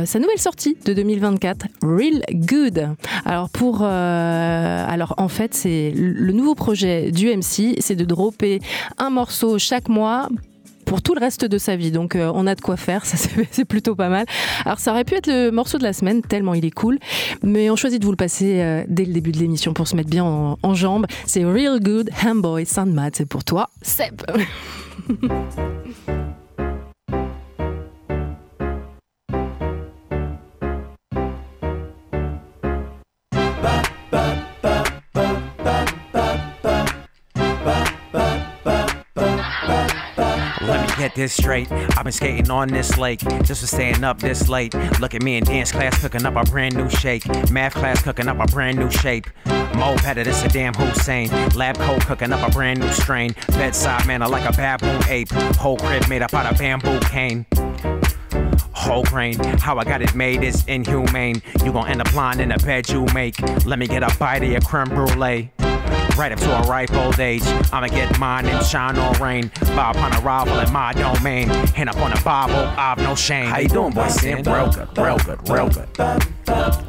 sa 0.06 0.18
nouvelle 0.18 0.40
sortie 0.40 0.76
de 0.84 0.94
2024, 0.96 1.68
Real 1.84 2.24
Good. 2.32 2.90
Alors, 3.26 3.52
pour, 3.52 3.84
alors 3.84 5.14
en 5.18 5.28
fait, 5.28 5.54
c'est 5.54 5.94
le 5.96 6.32
nouveau 6.32 6.56
projet 6.56 7.12
du 7.12 7.28
MC, 7.28 7.76
c'est 7.78 7.96
de 7.96 8.06
dropper 8.06 8.60
un 8.98 9.12
morceau 9.12 9.60
chaque 9.60 9.88
mois 9.88 10.28
pour 10.94 11.02
tout 11.02 11.16
le 11.16 11.22
reste 11.22 11.44
de 11.44 11.58
sa 11.58 11.76
vie. 11.76 11.90
Donc 11.90 12.16
euh, 12.16 12.32
on 12.36 12.46
a 12.46 12.54
de 12.54 12.62
quoi 12.62 12.78
faire, 12.78 13.04
ça 13.08 13.18
c'est 13.50 13.66
plutôt 13.66 13.96
pas 13.96 14.10
mal. 14.10 14.28
Alors 14.64 14.78
ça 14.78 14.92
aurait 14.92 15.06
pu 15.06 15.16
être 15.16 15.26
le 15.26 15.50
morceau 15.50 15.80
de 15.80 15.84
la 15.84 15.92
semaine, 15.92 16.22
tellement 16.22 16.54
il 16.54 16.66
est 16.66 16.72
cool, 16.72 17.00
mais 17.42 17.72
on 17.72 17.76
choisit 17.76 18.00
de 18.00 18.06
vous 18.06 18.12
le 18.12 18.16
passer 18.16 18.62
euh, 18.62 18.84
dès 18.88 19.04
le 19.06 19.12
début 19.12 19.32
de 19.32 19.40
l'émission 19.40 19.74
pour 19.74 19.88
se 19.88 19.96
mettre 19.96 20.12
bien 20.12 20.24
en, 20.24 20.60
en 20.62 20.76
jambes. 20.76 21.08
C'est 21.26 21.46
Real 21.46 21.80
Good 21.80 22.12
Hamboy 22.24 22.68
Sandmat, 22.68 23.10
c'est 23.14 23.26
pour 23.26 23.44
toi, 23.44 23.72
Seb. 23.82 24.22
this 41.16 41.34
straight. 41.34 41.72
I've 41.72 42.04
been 42.04 42.12
skating 42.12 42.50
on 42.50 42.70
this 42.70 42.98
lake 42.98 43.20
just 43.44 43.62
for 43.62 43.68
staying 43.68 44.04
up 44.04 44.20
this 44.20 44.50
late. 44.50 44.74
Look 45.00 45.14
at 45.14 45.22
me 45.24 45.38
in 45.38 45.44
dance 45.44 45.72
class 45.72 46.00
cooking 46.00 46.26
up 46.26 46.36
a 46.36 46.50
brand 46.50 46.76
new 46.76 46.90
shake. 46.90 47.26
Math 47.52 47.74
class 47.74 48.02
cooking 48.02 48.28
up 48.28 48.40
a 48.40 48.46
brand 48.52 48.78
new 48.78 48.90
shape. 48.90 49.28
Mo 49.76 49.96
better 49.98 50.24
than 50.24 50.34
Saddam 50.34 50.76
Hussein. 50.76 51.30
Lab 51.56 51.78
coat 51.78 52.02
cooking 52.06 52.32
up 52.32 52.48
a 52.48 52.52
brand 52.52 52.80
new 52.80 52.92
strain. 52.92 53.36
Bedside 53.50 54.06
manner 54.08 54.28
like 54.28 54.48
a 54.48 54.56
baboon 54.56 55.02
ape. 55.10 55.32
Whole 55.58 55.78
crib 55.78 56.08
made 56.10 56.22
up 56.22 56.34
out 56.34 56.52
of 56.52 56.58
bamboo 56.58 57.00
cane 57.02 57.46
whole 58.84 59.04
grain. 59.04 59.36
How 59.60 59.78
I 59.78 59.86
got 59.86 60.02
it 60.02 60.14
made 60.14 60.44
is 60.44 60.66
inhumane. 60.68 61.42
You 61.64 61.72
gon' 61.72 61.88
end 61.88 62.02
up 62.02 62.12
blind 62.12 62.42
in 62.42 62.50
the 62.50 62.58
bed 62.58 62.90
you 62.90 63.06
make. 63.14 63.40
Let 63.66 63.80
me 63.80 63.88
get 63.88 64.04
a 64.04 64.14
bite 64.20 64.44
of 64.44 64.50
your 64.50 64.62
creme 64.62 64.90
brulee. 64.90 65.52
Right 66.18 66.32
up 66.32 66.40
to 66.40 66.58
a 66.58 66.62
ripe 66.68 66.94
old 66.94 67.20
age. 67.20 67.42
I'ma 67.72 67.88
get 67.88 68.20
mine 68.20 68.46
and 68.46 68.64
shine 68.66 68.98
on 68.98 69.20
rain. 69.22 69.52
Bob 69.76 69.98
on 69.98 70.14
arrival 70.24 70.60
in 70.60 70.72
my 70.72 70.94
domain. 70.94 71.50
Hand 71.50 71.90
up 71.90 71.98
on 71.98 72.12
the 72.12 72.22
Bible, 72.24 72.56
I've 72.78 73.00
no 73.00 73.16
shame. 73.16 73.48
How 73.48 73.60
you 73.60 73.68
doing, 73.68 73.94
boy? 73.94 74.08
Sin? 74.08 74.44
Real 74.44 74.72
good, 74.72 74.98
real 74.98 75.18
good, 75.18 75.50
real 75.50 75.70
good. 75.70 75.88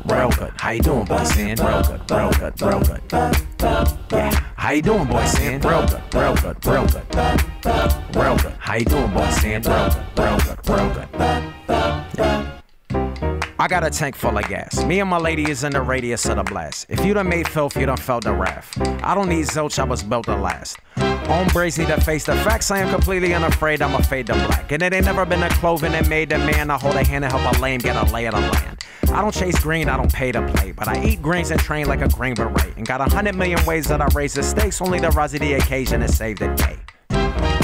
Real 0.05 0.31
good. 0.31 0.53
How 0.59 0.71
you 0.71 0.81
doing, 0.83 1.05
boy? 1.07 1.25
Sin? 1.25 1.57
Real 1.57 1.83
good, 1.83 2.11
real 2.11 2.31
good, 2.33 2.63
real 2.63 2.81
good. 2.81 3.03
Yeah. 4.13 4.31
How 4.57 4.73
you 4.73 4.83
doing, 4.83 5.07
boy? 5.07 5.25
Sin? 5.25 5.61
Real 5.61 5.87
good, 5.87 6.03
real 6.15 6.35
good, 6.37 6.67
real 6.67 6.87
good. 6.87 8.15
Real 8.15 8.37
good. 8.37 8.55
How 8.59 8.75
you 8.77 8.85
doing, 8.85 9.13
boy? 9.13 9.31
Sin? 9.31 9.63
Real 9.63 9.91
good, 9.91 10.19
real 10.19 10.39
good, 10.39 10.69
real 10.69 10.91
good. 10.95 12.54
I 13.57 13.69
got 13.69 13.85
a 13.85 13.91
tank 13.91 14.17
full 14.17 14.37
of 14.37 14.49
gas. 14.49 14.83
Me 14.85 14.99
and 14.99 15.09
my 15.09 15.19
lady 15.19 15.49
is 15.49 15.63
in 15.63 15.73
the 15.73 15.81
radius 15.81 16.27
of 16.27 16.37
the 16.37 16.43
blast. 16.43 16.87
If 16.89 17.05
you 17.05 17.15
done 17.15 17.29
made 17.29 17.47
filth, 17.47 17.77
you 17.77 17.87
done 17.87 17.97
felt 17.97 18.25
the 18.25 18.33
wrath. 18.33 18.77
I 19.05 19.15
don't 19.15 19.29
need 19.29 19.47
zilch, 19.47 19.79
I 19.79 19.85
was 19.85 20.03
built 20.03 20.27
to 20.27 20.37
last. 20.37 20.79
Hombres 20.97 21.79
need 21.79 21.87
to 21.87 22.01
face 22.01 22.27
the 22.27 22.35
facts. 22.37 22.73
I 22.73 22.79
am 22.79 22.91
completely 22.91 23.33
unafraid. 23.33 23.81
I'm 23.81 23.95
a 23.95 24.03
fade 24.03 24.27
to 24.27 24.35
black. 24.35 24.73
And 24.73 24.83
it 24.83 24.93
ain't 24.93 25.05
never 25.05 25.25
been 25.25 25.43
a 25.43 25.49
clothing 25.51 25.93
that 25.93 26.09
made 26.09 26.33
a 26.33 26.39
man 26.39 26.67
to 26.69 26.77
hold 26.77 26.97
a 26.97 27.05
hand 27.05 27.25
and 27.25 27.33
help 27.33 27.57
a 27.57 27.61
lame 27.61 27.81
get 27.81 27.97
a 27.97 28.13
lay 28.13 28.27
of 28.27 28.35
the 28.35 28.41
land. 28.41 28.85
I 29.05 29.23
don't 29.23 29.33
chase 29.33 29.59
green, 29.61 29.89
I 29.89 29.97
don't 29.97 30.13
pay 30.13 30.33
to 30.33 30.47
play. 30.49 30.73
But 30.73 30.89
I 30.89 31.05
eat 31.05 31.23
greens 31.23 31.53
and 31.53 31.61
train 31.61 31.87
like 31.87 32.01
a 32.01 32.09
green 32.09 32.35
beret. 32.35 32.77
And 32.77 32.85
got 32.87 33.01
a 33.01 33.05
hundred 33.05 33.37
million 33.37 33.65
ways 33.65 33.87
that 33.87 34.01
I 34.01 34.09
raise 34.15 34.35
the 34.35 34.43
stakes, 34.43 34.83
only 34.83 34.99
to 34.99 35.11
rise 35.11 35.31
to 35.31 35.39
the 35.39 35.55
occasion 35.55 36.03
and 36.03 36.13
save 36.13 36.41
the 36.41 36.49
day. 36.49 36.77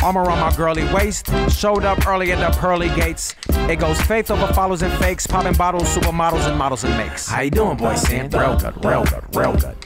Armor 0.02 0.30
on 0.30 0.38
my 0.38 0.54
girly 0.56 0.85
waist. 0.94 1.26
Showed 1.50 1.85
up 1.85 2.06
early 2.06 2.32
at 2.32 2.38
the 2.38 2.59
pearly 2.59 2.88
gates. 2.90 3.35
It 3.70 3.78
goes 3.78 4.00
faith 4.02 4.32
over 4.32 4.52
follows 4.52 4.82
and 4.82 4.92
fakes. 4.94 5.28
Popping 5.28 5.52
bottles, 5.52 5.84
supermodels, 5.94 6.44
and 6.48 6.58
models 6.58 6.82
and 6.82 6.96
makes. 6.96 7.28
How 7.28 7.42
you 7.42 7.52
doing, 7.52 7.76
boy, 7.76 7.94
Sam? 7.94 8.28
Real 8.28 8.56
good, 8.56 8.84
real 8.84 9.04
good, 9.04 9.22
real 9.32 9.52
good. 9.52 9.76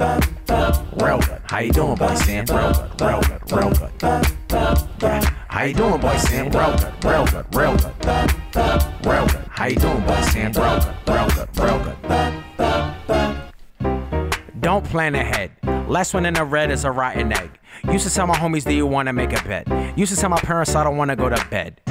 Real 1.02 1.18
good. 1.20 1.42
How 1.44 1.58
you 1.58 1.70
doing, 1.70 1.94
boy, 1.94 2.14
Sam? 2.14 2.46
Real 2.46 2.72
good, 2.72 2.98
real 2.98 3.20
good, 3.20 3.52
real 3.52 3.70
good. 3.74 3.92
Yeah. 5.02 5.20
How 5.48 5.64
you 5.64 5.74
doing, 5.74 6.00
boy, 6.00 6.16
Sam? 6.16 6.48
Real 6.48 6.74
good, 6.78 7.04
real 7.04 7.26
good, 7.26 7.44
real 7.54 7.76
good. 7.76 7.94
Real 9.04 9.26
good. 9.26 9.44
How 9.50 9.66
you 9.66 9.76
doing, 9.76 10.00
boy, 10.06 10.20
Sam? 10.22 10.52
Real 10.52 10.80
good, 10.80 10.96
real 11.06 11.28
good, 11.28 11.48
real 11.58 11.78
good. 11.84 11.96
Don't 14.62 14.84
plan 14.86 15.14
ahead. 15.14 15.50
Last 15.90 16.14
one 16.14 16.24
in 16.24 16.32
the 16.32 16.44
red 16.44 16.70
is 16.70 16.86
a 16.86 16.90
rotten 16.90 17.34
egg. 17.34 17.50
Used 17.92 18.08
to 18.08 18.14
tell 18.14 18.26
my 18.26 18.34
homies, 18.34 18.64
do 18.64 18.72
you 18.72 18.86
wanna 18.86 19.12
make 19.12 19.38
a 19.38 19.42
bet? 19.44 19.68
Used 19.98 20.14
to 20.14 20.18
tell 20.18 20.30
my 20.30 20.38
parents 20.38 20.74
I 20.74 20.84
don't 20.84 20.96
wanna 20.96 21.16
go 21.16 21.28
to 21.28 21.46
bed. 21.50 21.82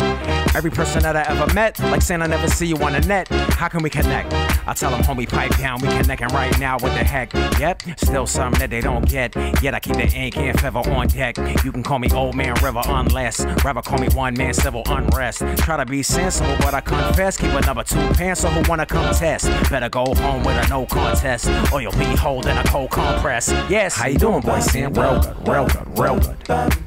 Every 0.56 0.70
person 0.70 1.02
that 1.02 1.16
I 1.16 1.24
ever 1.24 1.52
met, 1.54 1.80
like 1.80 2.02
saying 2.02 2.22
I 2.22 2.28
never 2.28 2.48
see 2.48 2.68
you 2.68 2.78
on 2.78 2.94
the 2.94 3.02
net. 3.02 3.28
How 3.30 3.68
can 3.68 3.82
we 3.82 3.90
connect? 3.90 4.32
I 4.68 4.74
tell 4.74 4.92
them, 4.92 5.02
homie, 5.02 5.28
pipe 5.28 5.58
down, 5.58 5.82
we 5.82 5.88
connecting 5.88 6.28
right 6.28 6.58
now. 6.60 6.78
What 6.78 6.94
the 6.94 7.04
heck? 7.04 7.34
Yep, 7.60 7.82
still 7.98 8.28
something 8.28 8.60
that 8.60 8.70
they 8.70 8.80
don't 8.80 9.08
get. 9.10 9.36
Yet 9.64 9.74
I 9.74 9.80
keep 9.80 9.96
the 9.96 10.08
ink 10.08 10.38
and 10.38 10.60
feather 10.60 10.80
on 10.92 11.08
deck. 11.08 11.38
You 11.66 11.72
can 11.72 11.82
call 11.82 11.98
me 11.98 12.10
Old 12.12 12.36
Man 12.36 12.54
River 12.64 12.82
unless, 12.86 13.44
rather 13.64 13.82
call 13.82 13.98
me 13.98 14.10
One 14.10 14.36
Man 14.36 14.54
Civil 14.54 14.84
Unrest. 14.86 15.40
Try 15.58 15.78
to 15.78 15.86
be 15.86 16.04
sensible, 16.04 16.56
but 16.60 16.74
I 16.74 16.82
confess. 16.82 17.36
Keep 17.36 17.52
a 17.52 17.62
number 17.62 17.84
two 17.84 18.08
pants, 18.14 18.44
who 18.44 18.62
wanna 18.70 18.86
come 18.86 19.14
test. 19.16 19.48
Better 19.72 19.90
go 19.90 20.06
home 20.16 20.44
with 20.44 20.64
a 20.64 20.70
no 20.70 20.86
contest, 20.86 21.50
or 21.74 21.82
you'll 21.82 21.92
be 21.94 22.06
holding 22.06 22.56
a 22.56 22.64
cold 22.66 22.92
compress. 22.92 23.50
Yes, 23.70 23.96
how 23.96 24.08
you 24.08 24.20
doing, 24.20 24.42
boy? 24.42 24.60
Sam? 24.60 24.94
Real 24.94 25.20
good, 25.20 25.48
real 25.48 25.66
good, 25.66 26.00
real 26.00 26.20
good. 26.20 26.84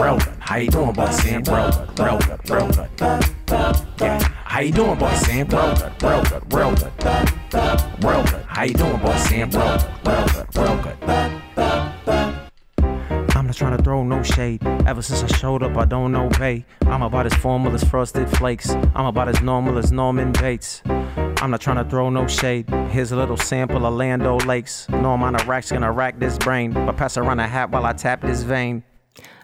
Real 0.00 0.18
good. 0.18 0.41
How 0.52 0.58
you 0.58 0.68
doing, 0.68 0.92
boy? 0.92 1.10
Sam? 1.12 1.42
Good, 1.42 1.98
real 1.98 2.18
good. 2.18 2.90
Yeah. 3.98 4.18
How 4.44 4.60
you 4.60 4.70
doing, 4.70 4.98
boy? 4.98 5.14
Sam? 5.14 5.48
Real 5.48 5.74
good. 5.74 6.52
Real 6.52 6.74
good. 6.74 8.44
How 8.48 8.64
you 8.64 8.74
doing, 8.74 8.98
boy? 8.98 9.16
Sam? 9.16 9.48
Good, 9.48 9.82
real 10.54 10.76
good. 10.82 10.98
I'm 13.34 13.46
not 13.46 13.56
trying 13.56 13.78
to 13.78 13.82
throw 13.82 14.04
no 14.04 14.22
shade. 14.22 14.62
Ever 14.86 15.00
since 15.00 15.22
I 15.22 15.26
showed 15.38 15.62
up, 15.62 15.74
I 15.78 15.86
don't 15.86 16.14
obey. 16.14 16.66
I'm 16.82 17.00
about 17.00 17.24
as 17.24 17.32
formal 17.32 17.72
as 17.72 17.82
frosted 17.82 18.28
flakes. 18.36 18.72
I'm 18.94 19.06
about 19.06 19.30
as 19.30 19.40
normal 19.40 19.78
as 19.78 19.90
Norman 19.90 20.32
Bates. 20.32 20.82
I'm 20.84 21.50
not 21.50 21.62
trying 21.62 21.82
to 21.82 21.88
throw 21.88 22.10
no 22.10 22.26
shade. 22.26 22.68
Here's 22.90 23.12
a 23.12 23.16
little 23.16 23.38
sample 23.38 23.86
of 23.86 23.94
Land 23.94 24.26
O'Lakes. 24.26 24.86
No 24.90 25.14
amount 25.14 25.40
of 25.40 25.48
racks 25.48 25.72
gonna 25.72 25.90
rack 25.90 26.18
this 26.18 26.36
brain. 26.36 26.72
But 26.72 26.98
pass 26.98 27.16
around 27.16 27.40
a 27.40 27.48
hat 27.48 27.70
while 27.70 27.86
I 27.86 27.94
tap 27.94 28.20
this 28.20 28.42
vein. 28.42 28.82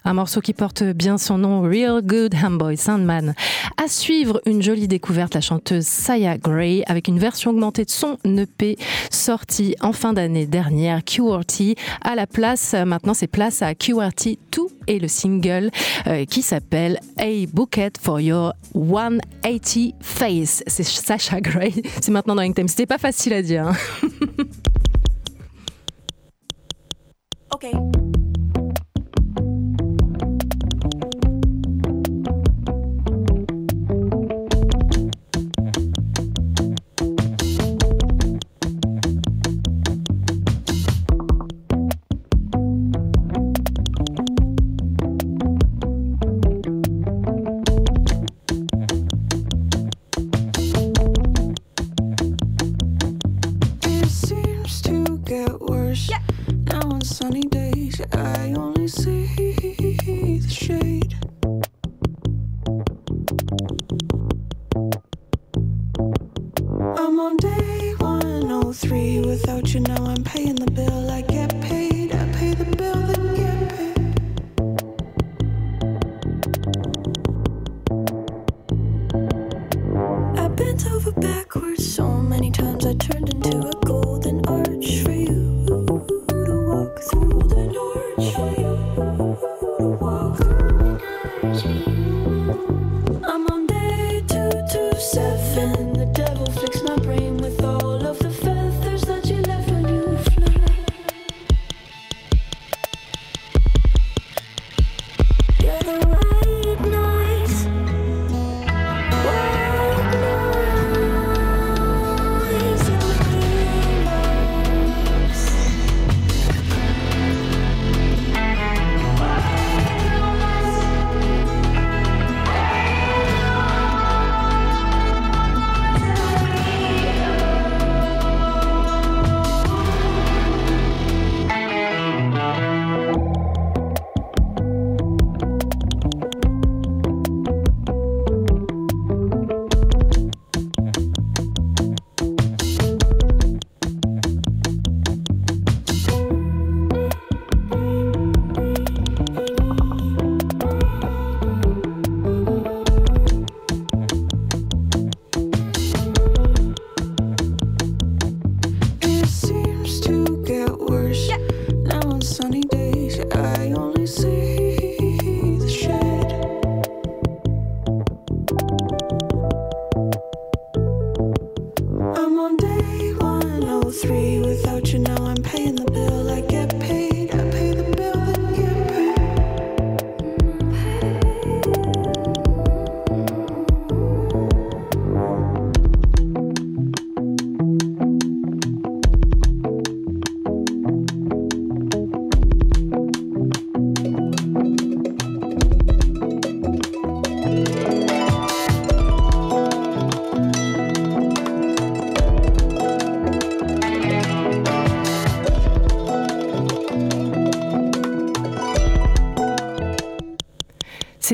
Un 0.05 0.15
morceau 0.15 0.41
qui 0.41 0.55
porte 0.55 0.83
bien 0.83 1.19
son 1.19 1.39
nom, 1.39 1.61
Real 1.61 2.01
Good 2.03 2.35
Hamboy 2.35 2.77
Sandman. 2.77 3.35
À 3.77 3.89
suivre, 3.89 4.41
une 4.47 4.63
jolie 4.63 4.89
découverte, 4.89 5.35
la 5.35 5.41
chanteuse 5.41 5.87
Saya 5.87 6.39
Gray, 6.39 6.83
avec 6.87 7.09
une 7.09 7.19
version 7.19 7.51
augmentée 7.51 7.85
de 7.85 7.91
son 7.91 8.17
EP 8.25 8.79
sorti 9.11 9.77
en 9.81 9.93
fin 9.93 10.13
d'année 10.13 10.47
dernière, 10.47 11.05
QRT. 11.05 11.75
À 12.03 12.15
la 12.15 12.27
place, 12.27 12.75
maintenant 12.75 13.13
c'est 13.13 13.27
place 13.27 13.61
à 13.61 13.75
QRT 13.75 14.39
2 14.53 14.63
et 14.87 14.99
le 14.99 15.09
single 15.09 15.71
euh, 16.07 16.25
qui 16.25 16.43
s'appelle 16.43 17.01
A 17.19 17.47
Bouquet 17.53 17.93
for 18.01 18.21
Your 18.21 18.55
180 18.75 19.93
Face. 20.01 20.63
C'est 20.67 20.85
Sasha 20.85 21.41
Gray. 21.41 21.83
C'est 22.01 22.11
maintenant 22.11 22.35
dans 22.35 22.43
Inktem. 22.43 22.69
C'était 22.69 22.87
pas 22.87 22.99
facile 22.99 23.35
à 23.35 23.43
dire. 23.43 23.69
Hein. 23.69 23.77
ok. 27.53 28.08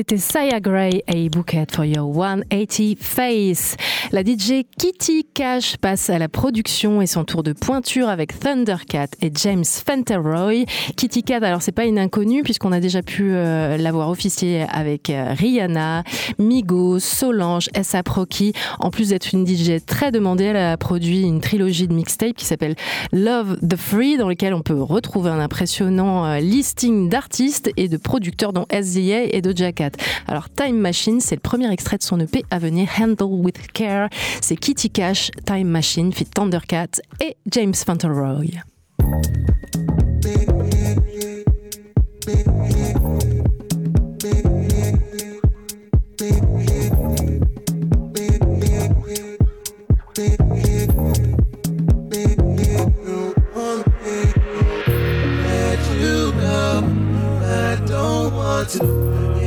C'était 0.07 0.21
Saya 0.21 0.59
Gray 0.59 1.01
a 1.07 1.29
Bouquet 1.29 1.65
for 1.71 1.83
Your 1.83 2.05
180 2.15 2.95
Face. 2.99 3.75
La 4.11 4.21
DJ 4.21 4.63
Kitty 4.77 5.24
Cash 5.35 5.75
passe 5.75 6.09
à 6.09 6.17
la 6.17 6.29
production 6.29 7.01
et 7.01 7.07
son 7.07 7.25
tour 7.25 7.43
de 7.43 7.51
pointure 7.51 8.07
avec 8.07 8.39
Thundercat 8.39 9.07
et 9.21 9.29
James 9.33 9.65
Fenteroy. 9.65 10.63
Kitty 10.95 11.23
Cat, 11.23 11.39
alors 11.41 11.61
c'est 11.61 11.73
pas 11.73 11.83
une 11.83 11.99
inconnue 11.99 12.41
puisqu'on 12.41 12.71
a 12.71 12.79
déjà 12.79 13.01
pu 13.01 13.33
euh, 13.33 13.75
l'avoir 13.75 14.09
officié 14.09 14.65
avec 14.71 15.09
euh, 15.09 15.33
Rihanna, 15.37 16.05
Migos, 16.39 16.99
Solange, 16.99 17.67
S.A. 17.73 18.01
Rocky. 18.07 18.53
En 18.79 18.91
plus 18.91 19.09
d'être 19.09 19.33
une 19.33 19.45
DJ 19.45 19.83
très 19.85 20.13
demandée, 20.13 20.45
elle 20.45 20.55
a 20.55 20.77
produit 20.77 21.23
une 21.23 21.41
trilogie 21.41 21.89
de 21.89 21.93
mixtapes 21.93 22.37
qui 22.37 22.45
s'appelle 22.45 22.75
Love 23.11 23.57
the 23.59 23.75
Free 23.75 24.15
dans 24.15 24.29
lequel 24.29 24.53
on 24.53 24.61
peut 24.61 24.81
retrouver 24.81 25.31
un 25.31 25.39
impressionnant 25.41 26.25
euh, 26.25 26.39
listing 26.39 27.09
d'artistes 27.09 27.69
et 27.75 27.89
de 27.89 27.97
producteurs 27.97 28.53
dont 28.53 28.67
SZA 28.71 29.25
et 29.29 29.41
Doja 29.41 29.73
Cat. 29.73 29.91
Alors 30.29 30.49
Time 30.49 30.77
Machine, 30.77 31.19
c'est 31.19 31.35
le 31.35 31.41
premier 31.41 31.69
extrait 31.73 31.97
de 31.97 32.03
son 32.03 32.21
EP 32.21 32.45
à 32.51 32.57
venir, 32.57 32.87
Handle 32.97 33.23
with 33.23 33.69
Care. 33.73 34.07
C'est 34.39 34.55
Kitty 34.55 34.89
Cash, 34.91 35.24
Time 35.45 35.69
Machine 35.69 36.11
fit 36.11 36.25
Thundercat 36.25 37.01
et 37.19 37.37
James 37.51 37.75
Fauntleroy. 37.75 38.61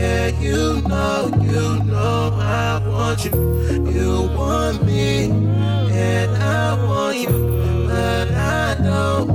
Yeah, 0.09 0.29
you 0.41 0.81
know, 0.89 1.31
you 1.43 1.85
know 1.85 2.33
I 2.41 2.81
want 2.89 3.27
you. 3.27 3.33
You 3.93 4.31
want 4.35 4.83
me, 4.83 5.27
and 5.27 6.31
I 6.35 6.83
want 6.87 7.19
you, 7.19 7.87
but 7.87 8.31
I 8.33 8.77
don't. 8.83 9.29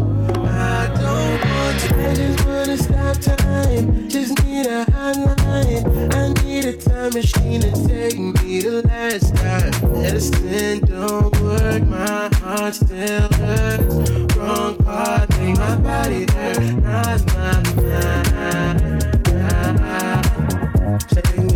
I 0.47 0.88
don't 0.99 1.39
want 1.51 1.79
to. 1.79 2.09
I 2.09 2.15
just 2.15 2.47
wanna 2.47 2.77
stop 2.77 3.15
time. 3.38 4.09
Just 4.09 4.43
need 4.43 4.65
a 4.65 4.83
hotline. 4.86 5.86
I 6.15 6.33
need 6.43 6.65
a 6.65 6.73
time 6.73 7.13
machine 7.13 7.62
to 7.62 7.71
take 7.88 8.17
me 8.17 8.62
to 8.62 8.81
last 8.81 9.36
time. 9.36 9.71
Medicine 9.93 10.79
don't 10.88 11.39
work. 11.41 11.83
My 11.83 12.29
heart 12.41 12.73
still 12.73 13.29
hurts. 13.33 14.09
Wrong 14.36 14.75
part 14.77 15.29
make 15.38 15.55
my 15.55 15.75
body 15.75 16.25
hurt. 16.33 16.63
Not 16.81 17.21
my 17.36 17.62
mind. 17.75 18.22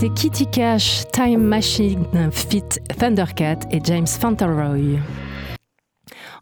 C'était 0.00 0.14
Kitty 0.14 0.46
Cash, 0.46 1.02
Time 1.12 1.42
Machine, 1.42 2.04
Fit 2.30 2.62
Thundercat 3.00 3.58
et 3.72 3.80
James 3.82 4.06
Fauntleroy. 4.06 5.00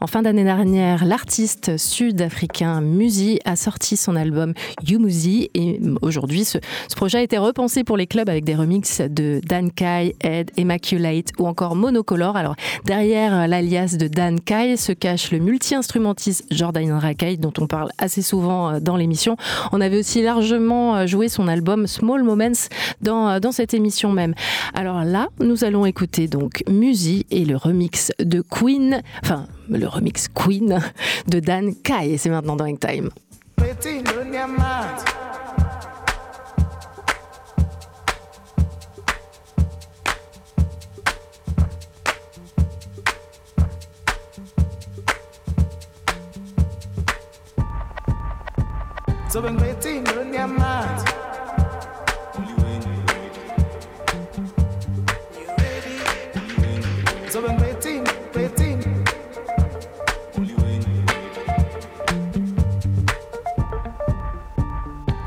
En 0.01 0.07
fin 0.07 0.23
d'année 0.23 0.45
dernière, 0.45 1.05
l'artiste 1.07 1.79
sud-africain 1.79 2.81
Musi 2.81 3.41
a 3.45 3.57
sorti 3.57 3.97
son 3.97 4.15
album 4.15 4.53
Yumuzi 4.87 5.51
et 5.55 5.81
aujourd'hui, 6.03 6.45
ce, 6.45 6.59
ce, 6.89 6.95
projet 6.95 7.19
a 7.19 7.23
été 7.23 7.39
repensé 7.39 7.83
pour 7.83 7.97
les 7.97 8.07
clubs 8.07 8.29
avec 8.29 8.45
des 8.45 8.55
remixes 8.55 9.01
de 9.01 9.41
Dan 9.45 9.71
Kai, 9.71 10.15
Ed, 10.21 10.51
Immaculate 10.59 11.33
ou 11.39 11.47
encore 11.47 11.77
Monocolor. 11.77 12.37
Alors 12.37 12.57
derrière 12.85 13.49
l'alias 13.49 13.97
de 13.99 14.07
Dan 14.07 14.39
Kai 14.41 14.77
se 14.77 14.93
cache 14.93 15.31
le 15.31 15.39
multi-instrumentiste 15.39 16.45
Jordan 16.51 16.93
Rakai 16.93 17.39
dont 17.39 17.53
on 17.59 17.67
parle 17.67 17.91
assez 17.99 18.23
souvent 18.23 18.71
euh, 18.71 18.81
dans 18.81 18.97
l'émission. 18.97 19.37
On 19.73 19.81
avait 19.81 19.99
aussi 19.99 20.23
largement 20.23 20.97
euh, 20.97 21.07
joué 21.07 21.29
son 21.29 21.49
album 21.49 21.87
Small 21.87 22.23
Moments 22.23 22.69
dans, 23.01 23.29
euh, 23.29 23.41
dans 23.41 23.53
cette 23.53 23.73
émission 23.73 24.13
même. 24.13 24.35
Alors 24.75 25.05
là, 25.05 25.29
nous 25.41 25.65
allons 25.65 25.87
écouter 25.87 26.29
donc 26.29 26.63
Musi 26.69 27.25
et 27.31 27.45
le 27.45 27.57
remix 27.57 28.13
de 28.19 28.43
Queen, 28.43 29.03
enfin 29.23 29.47
le 29.69 29.87
remix 29.87 30.29
Queen 30.29 30.81
de 31.29 31.41
Dan 31.41 31.75
Kai. 31.75 32.17
C'est 32.19 32.31
maintenant 32.31 32.57
dans 32.57 32.65
Time. 32.77 33.11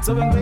So 0.09 0.38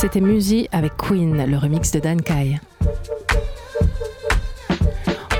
C'était 0.00 0.22
Musi 0.22 0.66
avec 0.72 0.96
Queen, 0.96 1.44
le 1.44 1.58
remix 1.58 1.90
de 1.90 1.98
Dan 2.00 2.22
Kai. 2.22 2.58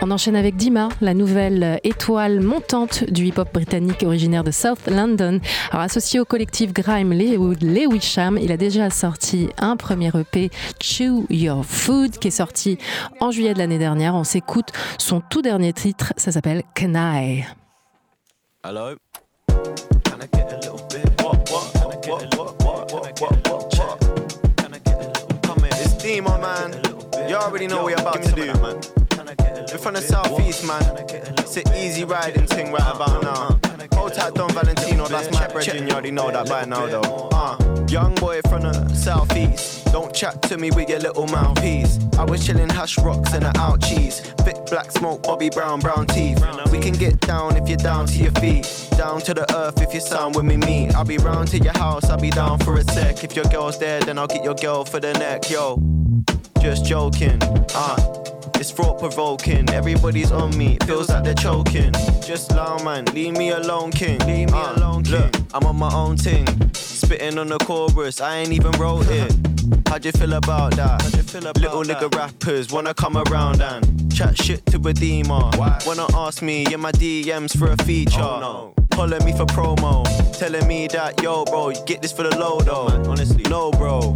On 0.02 0.10
enchaîne 0.10 0.36
avec 0.36 0.54
Dima, 0.56 0.90
la 1.00 1.14
nouvelle 1.14 1.80
étoile 1.82 2.40
montante 2.40 3.10
du 3.10 3.24
hip-hop 3.24 3.50
britannique 3.54 4.02
originaire 4.02 4.44
de 4.44 4.50
South 4.50 4.86
London. 4.86 5.40
Associé 5.72 6.20
au 6.20 6.26
collectif 6.26 6.74
Grime 6.74 7.14
Lewisham, 7.14 8.36
il 8.36 8.52
a 8.52 8.58
déjà 8.58 8.90
sorti 8.90 9.48
un 9.56 9.78
premier 9.78 10.08
EP, 10.08 10.50
Chew 10.78 11.24
Your 11.30 11.64
Food, 11.64 12.18
qui 12.18 12.28
est 12.28 12.30
sorti 12.30 12.76
en 13.18 13.30
juillet 13.30 13.54
de 13.54 13.58
l'année 13.60 13.78
dernière. 13.78 14.14
On 14.14 14.24
s'écoute 14.24 14.72
son 14.98 15.22
tout 15.22 15.40
dernier 15.40 15.72
titre, 15.72 16.12
ça 16.18 16.32
s'appelle 16.32 16.64
Can 16.76 16.92
I. 16.96 17.46
It's 26.12 26.18
Deema, 26.18 26.40
man. 26.40 27.28
You 27.28 27.36
already 27.36 27.68
know 27.68 27.84
what 27.84 27.94
we're 27.94 28.00
about 28.00 28.20
to 28.20 28.32
do. 28.32 28.52
We're 29.70 29.78
from 29.78 29.94
the 29.94 30.00
southeast, 30.00 30.66
man. 30.66 30.82
It's 31.38 31.56
an 31.56 31.72
easy 31.76 32.02
riding 32.02 32.48
thing 32.48 32.72
right 32.72 32.94
about 32.94 33.22
now. 33.22 33.59
Hold 33.94 34.14
tight, 34.14 34.34
Don 34.34 34.52
Valentino, 34.52 35.06
that's 35.06 35.30
my 35.32 35.46
brethren. 35.48 35.86
You 35.86 35.92
already 35.92 36.10
know 36.10 36.30
that 36.30 36.48
by 36.48 36.64
now, 36.64 36.86
though. 36.86 37.28
Uh, 37.32 37.86
young 37.88 38.14
boy 38.16 38.40
from 38.48 38.62
the 38.62 38.88
southeast. 38.94 39.86
Don't 39.86 40.14
chat 40.14 40.42
to 40.42 40.58
me 40.58 40.70
with 40.70 40.88
your 40.88 40.98
little 40.98 41.26
mouthpiece. 41.26 41.98
I 42.18 42.24
was 42.24 42.46
chilling 42.46 42.68
hash 42.68 42.98
rocks 42.98 43.32
and 43.32 43.44
a 43.44 43.52
out 43.58 43.82
cheese. 43.82 44.20
Thick 44.44 44.66
black 44.66 44.90
smoke, 44.90 45.22
Bobby 45.22 45.48
Brown, 45.50 45.80
brown 45.80 46.06
teeth. 46.06 46.44
We 46.70 46.78
can 46.78 46.92
get 46.92 47.20
down 47.20 47.56
if 47.56 47.68
you're 47.68 47.78
down 47.78 48.06
to 48.06 48.18
your 48.22 48.32
feet. 48.32 48.88
Down 48.96 49.20
to 49.22 49.34
the 49.34 49.46
earth 49.56 49.80
if 49.80 49.94
you 49.94 50.00
sound 50.00 50.36
with 50.36 50.44
me 50.44 50.56
meet. 50.56 50.94
I'll 50.94 51.04
be 51.04 51.18
round 51.18 51.48
to 51.48 51.58
your 51.58 51.76
house, 51.76 52.04
I'll 52.04 52.20
be 52.20 52.30
down 52.30 52.58
for 52.58 52.76
a 52.76 52.84
sec. 52.84 53.24
If 53.24 53.34
your 53.34 53.46
girl's 53.46 53.78
there, 53.78 54.00
then 54.00 54.18
I'll 54.18 54.26
get 54.26 54.44
your 54.44 54.54
girl 54.54 54.84
for 54.84 55.00
the 55.00 55.12
neck, 55.14 55.50
yo. 55.50 55.80
Just 56.60 56.84
joking, 56.84 57.38
uh. 57.74 58.39
It's 58.60 58.70
thought 58.70 58.98
provoking, 58.98 59.70
everybody's 59.70 60.30
on 60.30 60.54
me, 60.54 60.76
feels 60.84 61.08
like 61.08 61.24
they're 61.24 61.32
choking. 61.32 61.94
Just 62.20 62.50
loud 62.50 62.84
man, 62.84 63.06
leave 63.06 63.32
me 63.32 63.52
alone, 63.52 63.90
king. 63.90 64.18
Leave 64.26 64.52
me 64.52 64.58
uh, 64.58 64.74
alone, 64.76 65.02
king. 65.02 65.22
Look, 65.22 65.36
I'm 65.54 65.64
on 65.64 65.76
my 65.76 65.90
own 65.94 66.18
thing. 66.18 66.46
Spitting 66.74 67.38
on 67.38 67.48
the 67.48 67.56
chorus, 67.56 68.20
I 68.20 68.36
ain't 68.36 68.52
even 68.52 68.72
wrote 68.72 69.08
it. 69.08 69.34
How'd 69.88 70.04
you 70.04 70.12
feel 70.12 70.34
about 70.34 70.76
that? 70.76 71.00
How'd 71.00 71.16
you 71.16 71.22
feel 71.22 71.46
about 71.46 71.56
Little 71.56 71.84
nigga 71.84 72.14
rappers 72.14 72.70
wanna 72.70 72.92
come 72.92 73.16
around 73.16 73.62
and 73.62 74.14
chat 74.14 74.36
shit 74.36 74.66
to 74.66 74.76
a 74.86 74.92
demon. 74.92 75.50
Wanna 75.56 76.06
ask 76.14 76.42
me 76.42 76.66
in 76.70 76.80
my 76.80 76.92
DMs 76.92 77.58
for 77.58 77.72
a 77.72 77.82
feature. 77.84 78.20
Oh, 78.20 78.40
no. 78.40 78.74
Calling 78.90 79.24
me 79.24 79.32
for 79.32 79.46
promo, 79.46 80.04
telling 80.38 80.68
me 80.68 80.86
that 80.88 81.22
yo, 81.22 81.46
bro, 81.46 81.70
you 81.70 81.82
get 81.86 82.02
this 82.02 82.12
for 82.12 82.24
the 82.24 82.36
low 82.36 82.60
though. 82.60 82.88
honestly, 83.10 83.44
no, 83.44 83.70
bro, 83.70 84.14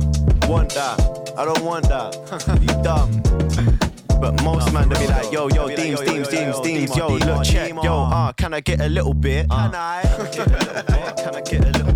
want 0.48 0.68
that? 0.74 1.32
I 1.34 1.46
don't 1.46 1.64
want 1.64 1.88
that. 1.88 2.14
you 2.60 2.82
dumb. 2.82 3.73
But 4.20 4.42
most 4.42 4.72
man 4.72 4.88
they 4.88 4.98
be 5.00 5.06
like, 5.06 5.32
yo, 5.32 5.48
yo, 5.48 5.68
deems, 5.68 6.00
deems, 6.00 6.28
deems, 6.28 6.60
deems, 6.60 6.96
yo, 6.96 7.08
look, 7.08 7.44
check, 7.44 7.70
yo, 7.70 7.92
ah, 7.92 8.32
can 8.36 8.54
I 8.54 8.60
get 8.60 8.80
a 8.80 8.88
little 8.88 9.14
bit? 9.14 9.48
Can 9.50 9.74
I? 9.74 10.02
Can 11.24 11.34
I 11.36 11.40
get 11.40 11.64
a 11.64 11.70
little 11.70 11.92
check? 11.92 11.93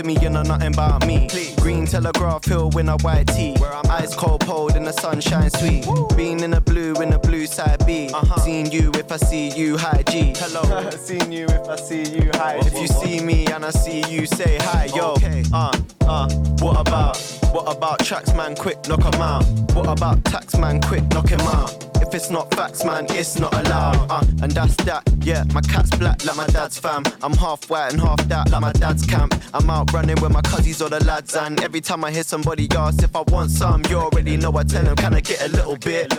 To 0.00 0.06
me, 0.06 0.16
you 0.20 0.30
know 0.30 0.42
nothing 0.42 0.72
about 0.72 1.06
me. 1.06 1.28
Green 1.56 1.86
Telegraph 1.86 2.44
Hill 2.44 2.76
in 2.78 2.88
a 2.88 2.96
white 2.98 3.26
tee. 3.28 3.56
Ice 3.90 4.14
cold 4.14 4.44
cold 4.46 4.76
in 4.76 4.84
the 4.84 4.92
sunshine 4.92 5.50
sweet. 5.50 5.86
Being 6.16 6.40
in 6.40 6.50
the 6.52 6.60
blue 6.60 6.94
in 6.94 7.10
the 7.10 7.18
blue 7.18 7.46
side 7.46 7.84
B. 7.86 8.10
Seen 8.42 8.70
you 8.70 8.90
if 8.94 9.10
I 9.12 9.16
see 9.16 9.50
you, 9.50 9.76
hi 9.76 10.02
G. 10.10 10.32
Hello. 10.36 10.90
Seen 11.04 11.32
you 11.32 11.46
if 11.46 11.68
I 11.68 11.76
see 11.76 12.04
you, 12.04 12.30
hi. 12.34 12.56
If 12.58 12.74
you 12.74 12.86
see 12.86 13.20
me 13.20 13.46
and 13.46 13.64
I 13.64 13.70
see 13.70 14.02
you, 14.08 14.26
say 14.26 14.58
hi, 14.60 14.88
yo. 14.94 15.14
Uh, 15.52 15.72
uh. 16.06 16.28
What 16.60 16.80
about? 16.80 17.16
What 17.52 17.76
about 17.76 17.98
tracks, 18.00 18.32
man? 18.34 18.54
Quick, 18.54 18.86
knock 18.88 19.04
'em 19.04 19.20
out. 19.20 19.44
What 19.74 19.86
about 19.88 20.24
tax, 20.24 20.56
man? 20.56 20.80
Quick, 20.80 21.04
knock 21.08 21.28
him 21.28 21.40
out. 21.40 21.89
If 22.10 22.16
it's 22.16 22.30
not 22.30 22.52
facts, 22.52 22.84
man, 22.84 23.06
it's 23.10 23.38
not 23.38 23.54
allowed. 23.54 24.10
Uh, 24.10 24.24
and 24.42 24.50
that's 24.50 24.74
that. 24.82 25.08
Yeah, 25.20 25.44
my 25.54 25.60
cat's 25.60 25.96
black 25.96 26.24
like 26.24 26.36
my 26.36 26.48
dad's 26.48 26.76
fam. 26.76 27.04
I'm 27.22 27.34
half 27.34 27.70
white 27.70 27.92
and 27.92 28.02
half 28.02 28.18
that 28.26 28.50
like 28.50 28.60
my 28.60 28.72
dad's 28.72 29.06
camp. 29.06 29.32
I'm 29.54 29.70
out 29.70 29.92
running 29.92 30.20
with 30.20 30.32
my 30.32 30.40
cousins 30.40 30.82
or 30.82 30.88
the 30.88 30.98
lads, 31.04 31.36
and 31.36 31.62
every 31.62 31.80
time 31.80 32.04
I 32.04 32.10
hear 32.10 32.24
somebody 32.24 32.66
ask 32.72 33.00
if 33.04 33.14
I 33.14 33.22
want 33.28 33.52
some, 33.52 33.84
you 33.88 33.98
already 33.98 34.36
know 34.36 34.50
I 34.56 34.64
tell 34.64 34.82
them, 34.82 34.96
can 34.96 35.14
I 35.14 35.20
get 35.20 35.40
a 35.40 35.50
little 35.50 35.76
bit? 35.76 36.12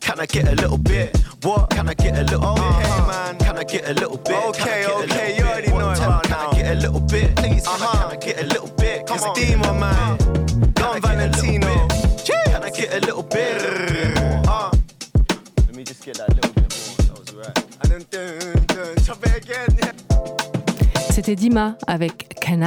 Can 0.00 0.18
I 0.18 0.24
get 0.24 0.48
a 0.48 0.54
little 0.54 0.78
bit? 0.78 1.14
What? 1.42 1.68
Can 1.68 1.90
I 1.90 1.94
get 1.94 2.16
a 2.16 2.22
little 2.22 2.54
bit? 2.54 2.86
Hey 2.86 3.06
man, 3.06 3.36
can 3.36 3.58
I 3.58 3.64
get 3.64 3.86
a 3.86 3.92
little 3.92 4.16
bit? 4.16 4.44
Okay, 4.46 4.86
okay, 4.86 5.36
you 5.36 5.44
already 5.44 5.68
know 5.68 5.90
it 5.90 5.98
right 5.98 6.30
now. 6.30 6.52
Can 6.52 6.54
I 6.54 6.54
get 6.54 6.72
a 6.74 6.80
little 6.80 7.00
bit? 7.00 7.36
Please, 7.36 7.66
uh-huh. 7.66 8.08
can 8.08 8.16
I 8.16 8.16
get 8.16 8.42
a 8.42 8.46
little 8.46 8.74
bit? 8.78 9.06
Come 9.06 9.18
Cause 9.18 9.38
Deema, 9.38 9.78
man. 9.78 10.72
Don 10.72 11.02
Valentino. 11.02 11.88
Can 12.24 12.62
I 12.62 12.70
get 12.70 12.94
a 12.94 13.00
little 13.00 13.22
bit? 13.22 13.73
C'était 21.24 21.36
Dima 21.36 21.78
avec 21.86 22.38
Can. 22.38 22.60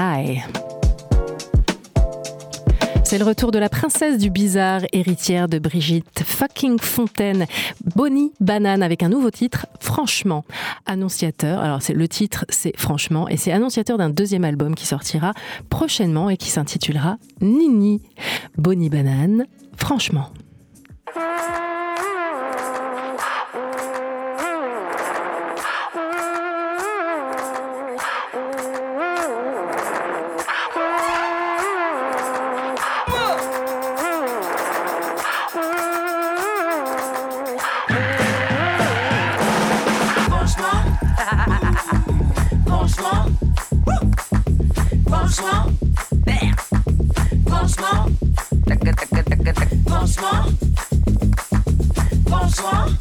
C'est 3.03 3.19
le 3.19 3.23
retour 3.23 3.51
de 3.51 3.59
la 3.59 3.69
princesse 3.69 4.17
du 4.17 4.31
bizarre, 4.31 4.81
héritière 4.93 5.47
de 5.47 5.59
Brigitte 5.59 6.23
fucking 6.25 6.79
Fontaine, 6.79 7.45
Bonnie 7.95 8.33
Banane, 8.39 8.81
avec 8.81 9.03
un 9.03 9.09
nouveau 9.09 9.29
titre, 9.29 9.67
Franchement, 9.79 10.43
annonciateur. 10.87 11.59
Alors, 11.59 11.83
c'est 11.83 11.93
le 11.93 12.07
titre, 12.07 12.45
c'est 12.49 12.75
Franchement, 12.75 13.27
et 13.29 13.37
c'est 13.37 13.51
annonciateur 13.51 13.99
d'un 13.99 14.09
deuxième 14.09 14.43
album 14.43 14.73
qui 14.73 14.87
sortira 14.87 15.33
prochainement 15.69 16.31
et 16.31 16.37
qui 16.37 16.49
s'intitulera 16.49 17.17
Nini. 17.41 18.01
Bonnie 18.57 18.89
Banane, 18.89 19.45
Franchement. 19.75 20.31
Bonsoir. 50.17 50.45
Bonsoir. 52.25 52.96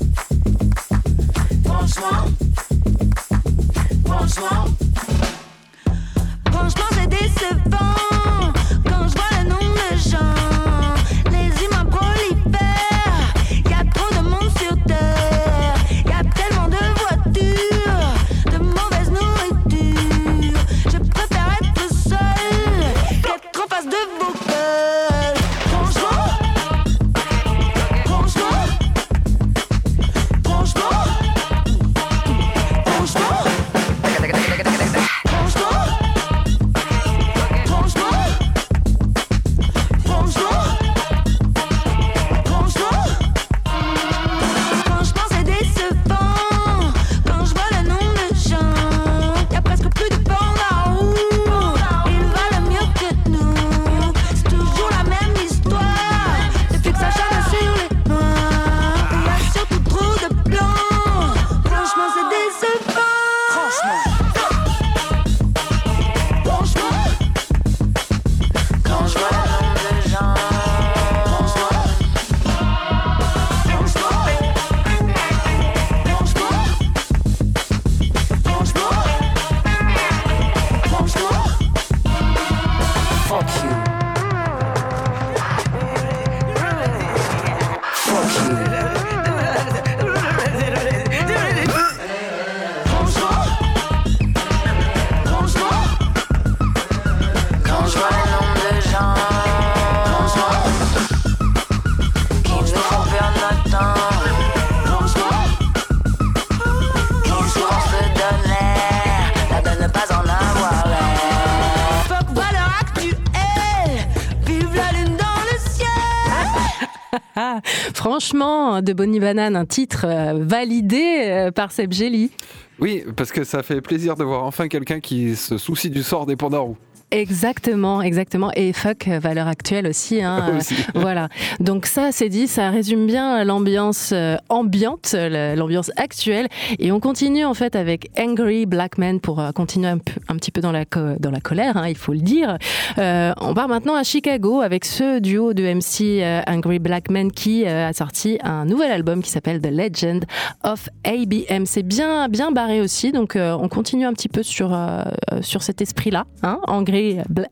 Franchement, 117.95 118.83
de 118.83 118.93
Bonnie 118.93 119.21
Banane, 119.21 119.57
un 119.57 119.67
titre 119.67 120.07
euh, 120.07 120.39
validé 120.41 121.23
euh, 121.25 121.51
par 121.51 121.73
Seb 121.73 121.93
Gelli. 121.93 122.31
Oui, 122.79 123.05
parce 123.17 123.33
que 123.33 123.45
ça 123.45 123.63
fait 123.63 123.81
plaisir 123.81 124.17
de 124.17 124.25
voir 124.25 124.45
enfin 124.45 124.69
quelqu'un 124.69 125.01
qui 125.01 125.37
se 125.37 125.59
soucie 125.59 125.91
du 125.91 126.03
sort 126.03 126.27
des 126.27 126.37
pandarous. 126.37 126.77
Exactement, 127.13 128.03
exactement. 128.03 128.51
Et 128.57 128.73
fuck, 128.73 129.07
euh, 129.09 129.19
valeur 129.21 129.47
actuelle 129.47 129.87
aussi. 129.87 130.23
Hein. 130.23 130.55
Aussi. 130.59 130.75
voilà. 130.95 131.29
Donc 131.61 131.87
ça, 131.87 132.11
c'est 132.11 132.29
dit, 132.29 132.49
ça 132.49 132.71
résume 132.71 133.07
bien 133.07 133.45
l'ambiance 133.45 134.11
euh, 134.13 134.37
ambiante, 134.49 135.13
la- 135.13 135.55
l'ambiance 135.55 135.91
actuelle. 135.97 136.49
Et 136.81 136.91
on 136.91 136.99
continue 136.99 137.45
en 137.45 137.55
fait 137.55 137.77
avec 137.77 138.11
Angry 138.19 138.67
Black 138.67 138.99
Man 138.99 139.21
pour 139.21 139.39
euh, 139.41 139.53
continuer 139.53 139.89
un, 139.89 139.99
peu- 139.99 140.21
un 140.29 140.35
petit 140.37 140.51
peu 140.51 140.61
dans 140.61 140.73
la, 140.73 140.85
dans 141.21 141.31
la 141.31 141.41
colère, 141.41 141.77
hein, 141.77 141.89
il 141.89 141.97
faut 141.97 142.13
le 142.13 142.19
dire. 142.21 142.59
Euh, 142.99 143.33
on 143.41 143.55
part 143.55 143.69
maintenant 143.69 143.95
à 143.95 144.03
Chicago 144.03 144.61
avec 144.61 144.85
ce 144.85 145.21
duo 145.21 145.55
de 145.55 145.63
MC 145.63 146.23
euh, 146.23 146.43
Angry 146.49 146.81
Black 146.81 147.09
Man 147.11 147.31
qui 147.31 147.65
euh, 147.67 147.89
a 147.89 147.93
sorti 147.93 148.39
un 148.43 148.65
nouvel 148.65 148.91
album 148.91 149.23
qui 149.23 149.31
s'appelle 149.31 149.61
The 149.61 149.71
Legend 149.71 150.25
of 150.65 150.89
ABM. 151.05 151.67
C'est 151.67 151.83
bien, 151.85 152.29
bien 152.29 152.51
barré 152.51 152.81
aussi, 152.81 153.13
donc 153.13 153.37
euh, 153.37 153.57
on 153.61 153.69
continue 153.69 154.07
un 154.07 154.13
petit 154.13 154.29
peu 154.29 154.43
sur, 154.43 154.75
euh, 154.75 155.03
sur 155.41 155.63
cet 155.63 155.81
esprit-là. 155.83 156.25
Hein, 156.43 156.59
Angry, 156.67 156.96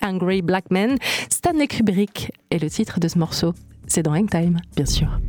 Angry 0.01 0.43
Black 0.43 0.71
Man. 0.71 0.97
Stanley 1.29 1.67
Kubrick 1.67 2.33
est 2.51 2.59
le 2.59 2.71
titre 2.71 3.01
de 3.01 3.09
ce 3.09 3.19
morceau. 3.19 3.55
C'est 3.87 4.03
dans 4.03 4.15
Hang 4.15 4.29
Time, 4.31 4.59
bien 4.77 4.87
sûr. 4.87 5.21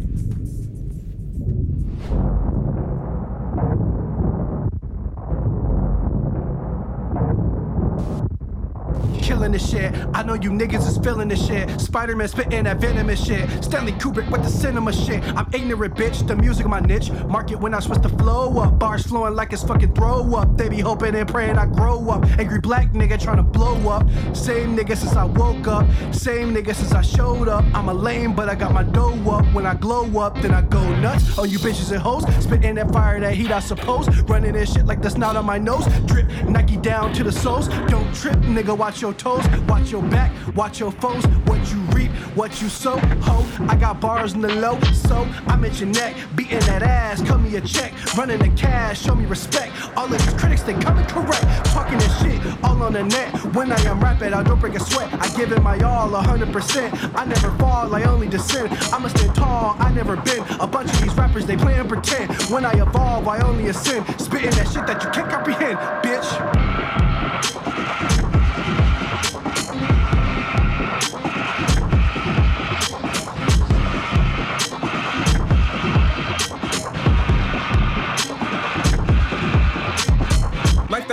Killing 9.22 9.52
this 9.52 9.70
shit. 9.70 9.94
I 10.14 10.24
know 10.24 10.34
you 10.34 10.52
niggas 10.52 10.88
is 10.88 10.98
feeling 10.98 11.28
this 11.28 11.46
shit. 11.46 11.80
Spider 11.80 12.16
Man 12.16 12.28
spitting 12.28 12.64
that 12.66 12.78
venomous 12.78 13.24
shit. 13.24 13.50
Stanley 13.64 13.94
Kubrick 13.94 14.30
with 14.32 14.44
the 14.44 14.50
cinema 14.50 14.94
shit. 14.94 15.24
I'm 15.36 15.48
ignorant, 15.54 15.96
bitch. 15.96 16.28
The 16.28 16.36
music 16.36 16.68
my 16.68 16.80
niche. 16.80 17.12
Market 17.28 17.60
when 17.60 17.74
I 17.74 17.80
switch 17.80 18.02
the 18.02 18.10
flow 18.10 18.60
up. 18.60 18.80
Bars 18.80 19.04
flowing 19.04 19.36
like 19.36 19.54
it's 19.54 19.64
fucking 19.64 19.94
throw 19.94 20.36
up. 20.36 20.58
They 20.58 20.70
be 20.70 20.80
hoping 20.80 21.16
and 21.16 21.28
praying 21.28 21.58
I 21.58 21.66
grow 21.66 22.10
up. 22.10 22.26
Angry 22.40 22.60
black 22.60 22.92
nigga 22.94 23.22
trying 23.22 23.38
to 23.38 23.44
blow 23.44 23.76
up. 23.90 24.08
Same 24.34 24.76
nigga 24.76 24.96
since 24.96 25.16
I 25.16 25.26
woke 25.26 25.68
up. 25.68 25.86
Same 26.14 26.54
nigga 26.54 26.76
since 26.76 26.92
I 26.92 27.02
showed 27.02 27.48
up. 27.48 27.66
I'm 27.74 27.90
a 27.90 27.94
lame, 27.94 28.34
but 28.36 28.50
I 28.50 28.56
got 28.56 28.74
my 28.74 28.84
dough 28.84 29.14
up. 29.30 29.46
When 29.54 29.66
I 29.66 29.76
glow 29.76 30.20
up, 30.20 30.42
then 30.42 30.54
I 30.54 30.62
go 30.62 30.84
nuts. 31.00 31.38
On 31.38 31.50
you 31.50 31.60
bitches 31.60 31.92
and 31.92 32.02
hoes. 32.02 32.24
Spitting 32.44 32.76
that 32.76 32.92
fire, 32.92 33.20
that 33.20 33.34
heat, 33.34 33.52
I 33.52 33.60
suppose. 33.60 34.08
Running 34.24 34.54
this 34.54 34.74
shit 34.74 34.86
like 34.86 35.02
the 35.02 35.10
snot 35.10 35.36
on 35.36 35.46
my 35.46 35.58
nose. 35.58 35.86
Drip 36.06 36.28
Nike 36.48 36.78
down 36.78 37.14
to 37.14 37.24
the 37.24 37.32
soles. 37.32 37.68
Don't 37.88 38.14
trip, 38.14 38.38
nigga. 38.38 38.76
Watch 38.78 38.95
your 39.02 39.14
toes. 39.14 39.46
Watch 39.68 39.92
your 39.92 40.04
back. 40.04 40.32
Watch 40.56 40.80
your 40.80 40.92
foes. 40.92 41.26
What 41.46 41.60
you 41.72 41.80
reap, 41.96 42.12
what 42.36 42.62
you 42.62 42.70
sow. 42.70 42.98
Ho, 42.98 43.66
I 43.68 43.76
got 43.76 44.00
bars 44.00 44.34
in 44.34 44.42
the 44.42 44.54
low. 44.56 44.80
So 44.94 45.28
I'm 45.48 45.64
at 45.66 45.80
your 45.80 45.90
neck. 45.90 46.16
Beating 46.36 46.60
that 46.60 46.84
ass. 46.84 47.22
Cut 47.22 47.40
me 47.40 47.56
a 47.56 47.62
check. 47.62 47.94
Running 48.16 48.40
the 48.40 48.50
cash. 48.50 49.02
Show 49.02 49.16
me 49.16 49.26
respect. 49.26 49.72
All 49.98 50.06
of 50.06 50.12
these 50.12 50.34
critics, 50.34 50.64
they 50.64 50.74
coming 50.74 51.06
correct. 51.06 51.44
Talking 51.66 51.98
this 51.98 52.22
shit 52.22 52.36
all 52.64 52.82
on 52.84 52.94
the 52.94 53.04
net. 53.04 53.34
When 53.56 53.72
I 53.72 53.80
am 53.82 54.00
rapping, 54.00 54.34
I 54.34 54.44
don't 54.44 54.60
break 54.60 54.76
a 54.76 54.80
sweat. 54.80 55.12
I 55.14 55.28
give 55.38 55.52
it 55.52 55.62
my 55.62 55.80
all, 55.80 56.10
100%. 56.10 57.16
I 57.16 57.26
never 57.26 57.52
fall, 57.58 57.94
I 57.94 58.04
only 58.04 58.28
descend. 58.28 58.70
I'ma 58.94 59.08
stand 59.10 59.36
tall, 59.36 59.76
I 59.80 59.92
never 59.92 60.16
been. 60.18 60.44
A 60.60 60.68
bunch 60.68 60.92
of 60.92 61.02
these 61.02 61.14
rappers, 61.16 61.46
they 61.46 61.58
play 61.58 61.76
and 61.76 61.88
pretend. 61.88 62.32
When 62.50 62.66
I 62.66 62.74
evolve, 62.74 63.28
I 63.28 63.40
only 63.40 63.68
ascend. 63.68 64.06
Spitting 64.20 64.52
that 64.52 64.68
shit 64.68 64.88
that 64.88 65.04
you 65.04 65.10
can't 65.12 65.30
comprehend, 65.30 65.78
bitch. 66.04 66.65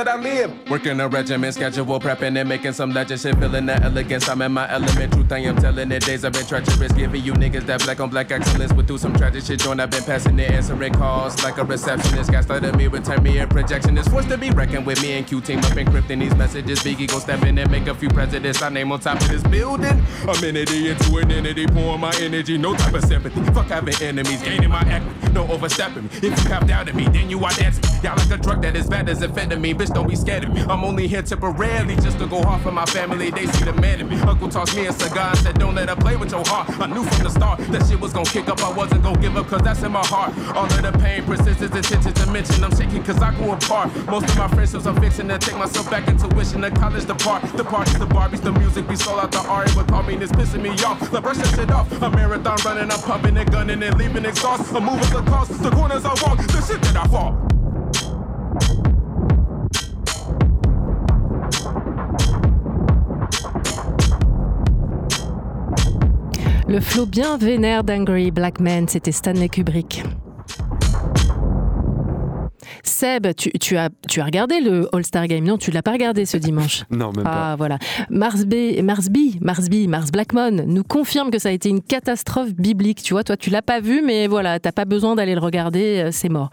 That 0.05 0.19
I 0.19 0.21
live. 0.21 0.71
Working 0.71 1.01
a 1.01 1.09
regimen, 1.09 1.53
schedule 1.53 1.85
prepping 2.01 2.39
and 2.39 2.49
making 2.49 2.73
some 2.73 2.93
legend 2.93 3.21
shit. 3.21 3.37
Feeling 3.37 3.67
the 3.67 3.75
elegance, 3.83 4.29
I'm 4.29 4.43
in 4.43 4.53
my 4.53 4.71
element. 4.71 5.13
Truth, 5.13 5.33
I 5.33 5.39
am 5.39 5.57
telling 5.57 5.91
it. 5.93 6.05
Days 6.05 6.25
I've 6.25 6.33
been 6.33 6.47
treacherous, 6.47 6.93
giving 6.93 7.23
you 7.23 7.33
niggas 7.35 7.67
that 7.67 7.83
black 7.85 8.01
on 8.01 8.11
black 8.11 8.31
excellence. 8.31 8.73
But 8.73 8.87
through 8.87 8.99
some 8.99 9.15
tragic 9.15 9.45
shit, 9.45 9.61
joint, 9.61 9.81
I've 9.81 9.91
been 9.91 10.05
passing 10.05 10.39
it, 10.39 10.51
answering 10.51 10.93
calls 10.95 11.43
like 11.43 11.59
a 11.59 11.65
receptionist. 11.65 12.31
Gaslighting 12.31 12.77
me, 12.77 12.87
return 12.89 13.23
me, 13.23 13.39
and 13.39 13.51
projection 13.51 13.97
forced 14.13 14.29
to 14.29 14.39
be 14.39 14.51
reckoned 14.51 14.87
with 14.87 15.01
me 15.03 15.13
and 15.13 15.27
Q 15.27 15.41
team 15.41 15.59
up 15.61 15.73
encrypting 15.73 16.21
these 16.21 16.35
messages. 16.37 16.81
Biggie 16.81 17.09
gon' 17.09 17.21
step 17.21 17.43
in 17.45 17.59
and 17.59 17.71
make 17.71 17.87
a 17.87 17.95
few 17.95 18.09
presidents. 18.09 18.61
I 18.63 18.69
name 18.69 18.93
on 18.93 19.01
top 19.01 19.21
of 19.21 19.29
this 19.29 19.43
building. 19.45 20.05
I'm 20.29 20.45
entity 20.45 20.91
into 20.91 21.17
an 21.19 21.31
entity, 21.31 21.67
pouring 21.67 22.01
my 22.01 22.15
energy, 22.21 22.59
no 22.59 22.75
type 22.75 22.95
of 22.95 23.05
sympathy. 23.05 23.43
Fuck 23.53 23.67
having 23.67 23.95
enemies, 24.03 24.43
gaining 24.43 24.71
my 24.71 24.83
equity, 24.83 25.33
no 25.33 25.47
overstepping 25.49 26.05
me. 26.05 26.11
If 26.15 26.45
you 26.45 26.51
have 26.51 26.67
doubted 26.67 26.95
me, 26.95 27.05
then 27.05 27.31
you 27.31 27.43
are 27.45 27.53
dancing. 27.53 27.85
Y'all 28.03 28.17
like 28.17 28.31
a 28.31 28.37
drug 28.37 28.63
that 28.63 28.77
is 28.77 28.89
bad 28.89 29.09
as 29.09 29.21
amphetamine, 29.21 29.77
bitch, 29.77 29.92
don't 29.93 30.09
be 30.09 30.17
scared 30.17 30.45
of 30.45 30.55
me. 30.55 30.63
I'm 30.63 30.85
only 30.85 31.07
here 31.07 31.23
temporarily 31.23 31.97
just 31.97 32.19
to 32.19 32.27
go 32.27 32.43
hard 32.43 32.63
for 32.63 32.73
my 32.73 32.87
family. 32.87 33.31
They 33.31 33.47
see 33.47 33.65
the 33.65 33.73
man 33.75 34.01
in 34.01 34.09
me. 34.09 34.17
Uncle 34.21 34.49
tossed 34.49 34.75
me 34.77 34.87
a 34.87 34.93
cigar 34.93 35.31
and 35.31 35.39
said, 35.39 35.59
Don't 35.59 35.75
let 35.75 35.89
her 35.89 35.97
play 35.97 36.17
with 36.17 36.31
your 36.31 36.45
heart. 36.47 36.69
I 36.81 36.87
knew 36.87 37.05
from 37.05 37.25
the 37.25 37.31
start 37.31 37.61
that 37.61 37.87
shit 37.87 38.01
was 38.01 38.13
gonna 38.13 38.29
kick 38.29 38.49
up. 38.49 38.63
I 38.63 38.73
wasn't 38.73 39.03
gonna 39.03 39.21
give 39.21 39.37
up, 39.37 39.47
cause 39.47 39.63
that's 39.63 39.83
in 39.83 39.93
my 39.93 40.05
heart. 40.07 40.33
All 40.57 40.65
of 40.65 40.83
the 40.83 40.93
pain, 40.99 41.25
persistence, 41.25 41.75
attention 41.75 42.13
to 42.13 42.27
mention. 42.31 42.65
I'm 42.65 42.75
shaking 42.77 43.03
cause 43.03 43.21
I 43.21 43.35
grew 43.35 43.53
apart. 43.53 43.95
Most 44.07 44.29
of 44.29 44.39
my 44.39 44.49
friendships 44.49 44.87
are 44.87 44.99
fixing 45.01 45.29
to 45.29 45.39
take 45.39 45.57
myself 45.57 45.91
back 45.91 46.09
into 46.09 46.29
wishing 46.35 46.61
the 46.61 46.71
college 46.71 47.07
depart. 47.07 47.43
The 47.57 47.65
parties, 47.65 47.99
the 47.99 48.07
Barbies, 48.07 48.43
the 48.43 48.53
music, 48.53 48.89
we 48.89 48.97
sold 48.97 49.21
out 49.21 49.33
the 49.33 49.41
Ari, 49.41 49.71
but 49.75 49.89
call 49.89 50.03
me 50.03 50.17
this 50.17 50.33
pissing 50.33 50.63
me 50.63 50.71
off. 50.85 51.01
Like 51.13 51.23
brush 51.23 51.37
that 51.39 51.55
shit 51.55 51.71
off. 51.71 51.91
A 52.03 52.11
marathon 52.11 52.59
running, 52.65 52.91
I'm 52.91 53.01
pumping 53.01 53.37
and 53.37 53.51
gunning 53.51 53.83
and 53.83 53.99
leaving 53.99 54.25
exhaust. 54.25 54.73
I'm 54.75 54.85
moving 54.85 55.11
the 55.11 55.23
cost, 55.31 55.63
the 55.63 55.71
corners 55.71 56.05
I 56.05 56.15
walk, 56.23 56.39
the 56.39 56.61
shit 56.67 56.81
that 56.83 56.97
I 56.97 57.07
fall. 57.09 58.92
Le 66.73 66.81
flow 66.81 67.05
bien 67.05 67.37
vénère 67.37 67.85
d'Angry 67.85 68.31
Black 68.31 68.59
Man, 68.59 68.89
c'était 68.89 69.13
Stanley 69.13 69.51
Kubrick. 69.51 70.03
Seb, 72.85 73.35
tu, 73.37 73.51
tu 73.61 73.77
as, 73.77 73.91
tu 74.09 74.21
as 74.21 74.25
regardé 74.25 74.61
le 74.61 74.89
All-Star 74.95 75.27
Game? 75.27 75.45
Non, 75.45 75.59
tu 75.59 75.71
l'as 75.71 75.83
pas 75.83 75.93
regardé 75.93 76.27
ce 76.27 76.37
dimanche. 76.37 76.85
Non, 76.91 77.11
même 77.13 77.25
pas. 77.25 77.53
Ah, 77.53 77.57
voilà. 77.57 77.79
Marsby, 78.11 78.83
Marsby, 78.83 79.39
Marsby, 79.41 79.89
Mars 79.89 80.13
Blackmon 80.13 80.65
nous 80.67 80.85
confirme 80.85 81.31
que 81.31 81.39
ça 81.39 81.49
a 81.49 81.53
été 81.53 81.69
une 81.69 81.81
catastrophe 81.81 82.53
biblique. 82.55 83.03
Tu 83.03 83.15
vois, 83.15 83.25
toi, 83.25 83.37
tu 83.37 83.51
l'as 83.51 83.63
pas 83.63 83.81
vu, 83.81 84.03
mais 84.05 84.27
voilà, 84.27 84.61
t'as 84.61 84.73
pas 84.73 84.85
besoin 84.85 85.17
d'aller 85.17 85.35
le 85.35 85.41
regarder, 85.41 86.05
euh, 86.05 86.09
c'est 86.13 86.29
mort. 86.29 86.51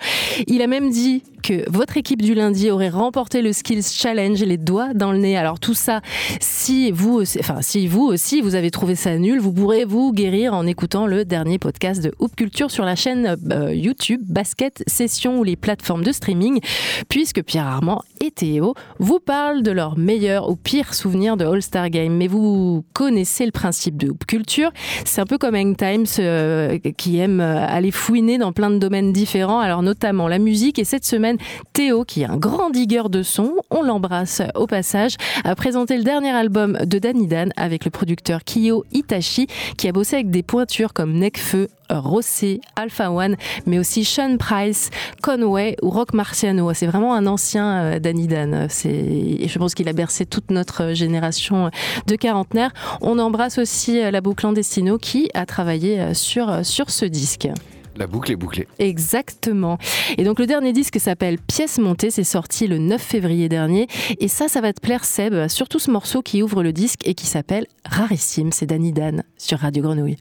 Il 0.48 0.62
a 0.62 0.68
même 0.68 0.90
dit 0.90 1.24
que 1.44 1.70
votre 1.70 1.98
équipe 1.98 2.22
du 2.22 2.34
lundi 2.34 2.70
aurait 2.70 2.90
remporté 2.90 3.42
le 3.42 3.54
Skills 3.54 3.84
Challenge, 3.84 4.42
les 4.42 4.58
doigts 4.58 4.94
dans 4.94 5.12
le 5.12 5.18
nez. 5.18 5.38
Alors 5.38 5.60
tout 5.60 5.74
ça, 5.74 6.02
si 6.40 6.92
vous, 6.92 7.14
aussi, 7.14 7.40
enfin 7.40 7.58
si 7.62 7.88
vous 7.88 8.04
aussi 8.04 8.42
vous 8.42 8.56
avez 8.56 8.72
trouvé 8.72 8.96
ça 8.96 9.18
nul, 9.18 9.40
vous 9.40 9.54
pourrez 9.54 9.86
vous 9.86 10.14
guérir 10.14 10.54
en 10.54 10.66
écoutant 10.66 11.08
le 11.08 11.26
dernier 11.26 11.60
podcast 11.60 12.04
de 12.04 12.14
Hoop 12.20 12.36
Culture 12.36 12.72
sur 12.72 12.86
la 12.86 12.96
chaîne 12.96 13.38
euh, 13.52 13.74
YouTube 13.74 14.22
Basket 14.26 14.84
Session 14.88 15.40
ou 15.40 15.44
les 15.44 15.56
plateformes 15.56 16.04
de 16.04 16.12
streaming, 16.20 16.59
puisque 17.07 17.41
Pierre 17.41 17.67
Armand 17.67 18.03
et 18.22 18.32
Théo 18.32 18.76
vous 18.99 19.20
parlent 19.20 19.63
de 19.63 19.72
leurs 19.72 19.97
meilleurs 19.97 20.49
ou 20.49 20.55
pires 20.55 20.93
souvenirs 20.93 21.38
de 21.38 21.45
All-Star 21.45 21.89
Game. 21.89 22.15
Mais 22.15 22.28
vous 22.28 22.84
connaissez 22.93 23.45
le 23.45 23.51
principe 23.51 23.97
de 23.97 24.09
Hoop 24.09 24.26
Culture, 24.26 24.72
c'est 25.05 25.22
un 25.22 25.26
peu 25.26 25.38
comme 25.38 25.55
Hang 25.55 25.76
Times 25.76 26.05
euh, 26.20 26.78
qui 26.97 27.20
aime 27.20 27.39
euh, 27.39 27.65
aller 27.67 27.91
fouiner 27.91 28.38
dans 28.38 28.51
plein 28.51 28.70
de 28.70 28.78
domaines 28.78 29.13
différents, 29.13 29.59
alors 29.59 29.82
notamment 29.82 30.28
la 30.28 30.39
musique. 30.39 30.80
Et 30.80 30.84
cette 30.84 31.05
semaine, 31.05 31.38
Théo, 31.74 32.03
qui 32.03 32.22
est 32.22 32.26
un 32.26 32.38
grand 32.38 32.70
digueur 32.70 33.09
de 33.09 33.24
son, 33.24 33.55
on 33.70 33.82
l'embrasse 33.82 34.41
au 34.55 34.67
passage, 34.67 35.15
a 35.43 35.55
présenté 35.55 35.97
le 35.97 36.03
dernier 36.03 36.32
album 36.32 36.78
de 36.86 36.99
Danny 36.99 37.28
Dan 37.28 37.53
avec 37.55 37.86
le 37.86 37.91
producteur 37.91 38.43
Kiyo 38.43 38.84
Itachi, 38.91 39.47
qui 39.78 39.88
a 39.88 39.91
bossé 39.91 40.17
avec 40.17 40.30
des 40.30 40.43
pointures 40.43 40.93
comme 40.93 41.13
Necfeu, 41.13 41.70
Rossé, 41.90 42.62
Alpha 42.76 43.12
One, 43.12 43.36
mais 43.66 43.80
aussi 43.80 44.06
Sean 44.06 44.38
Price, 44.38 44.90
Conway 45.22 45.76
ou 45.82 45.90
Rock 45.90 46.14
Marciano. 46.14 46.74
C'est 46.74 46.88
vraiment 46.88 47.14
un 47.14 47.28
ancien 47.28 47.80
euh, 47.80 48.00
Danny 48.00 48.28
Dan. 48.28 48.68
Et 48.86 49.48
je 49.48 49.60
pense 49.60 49.74
qu'il 49.74 49.88
a 49.90 49.94
bercé 49.94 50.26
toute 50.26 50.52
notre 50.52 50.94
génération 50.94 51.72
de 52.08 52.16
quarantenaires. 52.16 52.72
On 53.02 53.20
embrasse 53.20 53.58
aussi 53.58 54.00
euh, 54.00 54.12
la 54.12 54.22
boucle 54.22 54.40
Clandestino 54.40 54.98
qui 54.98 55.30
a 55.34 55.46
travaillé 55.46 56.00
euh, 56.00 56.14
sur, 56.14 56.66
sur 56.66 56.90
ce 56.90 57.06
disque. 57.06 57.50
La 57.98 58.08
boucle 58.08 58.32
est 58.32 58.38
bouclée. 58.38 58.66
Exactement. 58.78 59.78
Et 60.18 60.24
donc 60.24 60.40
le 60.40 60.46
dernier 60.46 60.72
disque 60.72 61.00
s'appelle 61.02 61.38
Pièce 61.38 61.80
montée, 61.80 62.12
c'est 62.12 62.24
sorti 62.24 62.66
le 62.66 62.78
9 62.78 63.02
février 63.02 63.50
dernier. 63.50 63.88
Et 64.20 64.30
ça, 64.30 64.48
ça 64.48 64.62
va 64.62 64.72
te 64.72 64.80
plaire 64.80 65.04
Seb, 65.04 65.50
surtout 65.50 65.80
ce 65.80 65.92
morceau 65.92 66.22
qui 66.22 66.42
ouvre 66.42 66.64
le 66.64 66.72
disque 66.72 67.06
et 67.06 67.14
qui 67.14 67.26
s'appelle 67.26 67.66
Rarissime, 67.84 68.54
c'est 68.54 68.68
Danny 68.68 68.94
Dan 68.94 69.24
sur 69.38 69.60
Radio 69.60 69.84
Grenouille. 69.84 70.18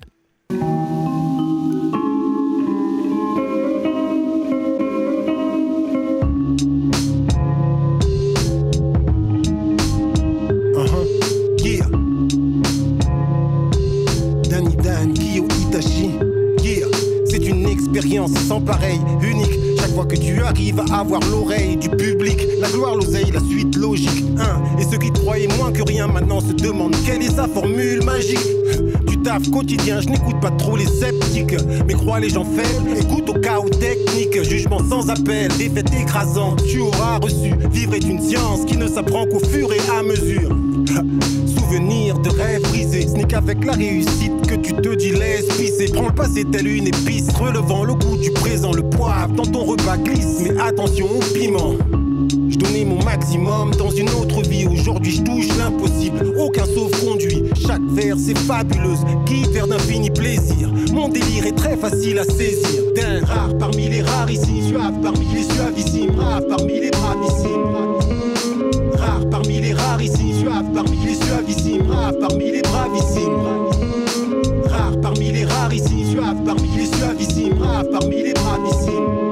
Ambiance 17.99 18.32
sans 18.46 18.61
pareil, 18.61 19.01
unique. 19.22 19.59
Chaque 19.78 19.94
fois 19.94 20.07
que 20.07 20.16
tu 20.16 20.40
arrives 20.42 20.80
à 20.90 21.01
avoir 21.01 21.20
l'oreille 21.30 21.76
du 21.76 21.88
public, 21.88 22.38
la 22.61 22.68
gloire, 22.68 22.94
l'oseille, 22.94 23.30
la 23.32 23.40
suite 23.40 23.76
logique. 23.76 24.24
Hein. 24.38 24.62
Et 24.78 24.84
ceux 24.84 24.99
qui 24.99 25.11
croyaient 25.11 25.49
moins 25.59 25.72
que 25.72 25.82
rien 25.82 26.07
maintenant 26.07 26.40
se 26.40 26.53
demandent 26.53 26.96
quelle 27.05 27.22
est 27.22 27.34
sa 27.34 27.46
formule 27.49 28.03
magique? 28.05 28.38
Du 29.07 29.18
taf 29.22 29.51
quotidien, 29.51 30.01
je 30.01 30.09
n'écoute 30.09 30.40
pas 30.40 30.51
trop 30.53 30.76
les 30.76 30.86
sceptiques. 30.86 31.57
Mais 31.86 31.94
crois 31.94 32.20
les 32.20 32.30
gens 32.30 32.44
faibles, 32.44 32.96
écoute 32.99 33.28
au 33.30 33.34
chaos 33.34 33.68
technique. 33.68 34.42
Jugement 34.42 34.80
sans 34.88 35.09
appel, 35.11 35.51
défaite 35.59 35.90
écrasante. 36.01 36.62
Tu 36.66 36.80
auras 36.80 37.18
reçu. 37.18 37.55
Vivre 37.72 37.94
est 37.94 38.05
une 38.05 38.20
science 38.20 38.64
qui 38.66 38.76
ne 38.76 38.86
s'apprend 38.86 39.26
qu'au 39.26 39.40
fur 39.40 39.72
et 39.72 39.80
à 39.99 40.03
mesure. 40.03 40.28
Qu'avec 43.39 43.64
la 43.64 43.72
réussite 43.72 44.47
que 44.47 44.55
tu 44.55 44.72
te 44.74 44.95
dis 44.95 45.12
laisse 45.12 45.47
pisser. 45.57 45.86
Prends 45.93 46.09
le 46.09 46.14
passé 46.14 46.45
tel 46.51 46.66
une 46.66 46.89
épice, 46.89 47.28
relevant 47.39 47.84
le 47.84 47.95
goût 47.95 48.16
du 48.16 48.30
présent, 48.30 48.72
le 48.72 48.82
poivre 48.82 49.32
dans 49.34 49.45
ton 49.45 49.64
repas 49.64 49.97
glisse. 49.97 50.41
Mais 50.43 50.61
attention 50.61 51.07
au 51.07 51.34
piment. 51.34 51.74
Je 52.49 52.57
donnais 52.57 52.84
mon 52.84 53.03
maximum 53.05 53.70
dans 53.76 53.91
une 53.91 54.09
autre 54.11 54.43
vie. 54.43 54.66
Aujourd'hui, 54.66 55.12
je 55.12 55.22
touche 55.22 55.49
l'impossible. 55.57 56.34
Aucun 56.39 56.64
sauf-conduit. 56.64 57.45
Chaque 57.66 57.82
vers, 57.93 58.16
c'est 58.18 58.36
fabuleuse. 58.39 59.01
Qui 59.26 59.45
vers 59.53 59.68
d'infini 59.68 60.11
plaisir. 60.11 60.70
Mon 60.93 61.09
délire 61.09 61.47
est 61.47 61.57
très 61.57 61.76
facile 61.76 62.18
à 62.18 62.24
saisir. 62.24 62.82
D'un 62.97 63.24
rare 63.24 63.57
parmi 63.59 63.89
les 63.89 64.03
rares 64.03 64.30
ici. 64.30 64.62
Suave 64.68 65.01
parmi 65.01 65.26
les 65.34 65.45
suavissimes. 65.45 66.18
Rare 66.18 66.43
parmi 66.49 66.80
les 66.80 66.91
bravissimes. 66.91 67.74
Rare 68.95 69.30
parmi 69.30 69.61
les 69.61 69.74
rares 69.74 70.03
ici. 70.03 70.34
Suave 70.41 70.72
parmi 70.74 70.97
les 71.07 71.14
suavissimes. 71.14 71.28
Parmi 72.17 72.53
les 72.53 72.63
bravissimes. 72.63 73.43
Rare 74.65 75.01
parmi 75.01 75.33
les 75.33 75.45
rares 75.45 75.73
ici. 75.73 76.05
Suave 76.11 76.43
parmi 76.45 76.69
les 76.77 76.87
suavissimes. 76.87 77.59
Rare 77.61 77.85
parmi 77.91 78.23
les 78.23 78.33
bravissimes. 78.33 79.29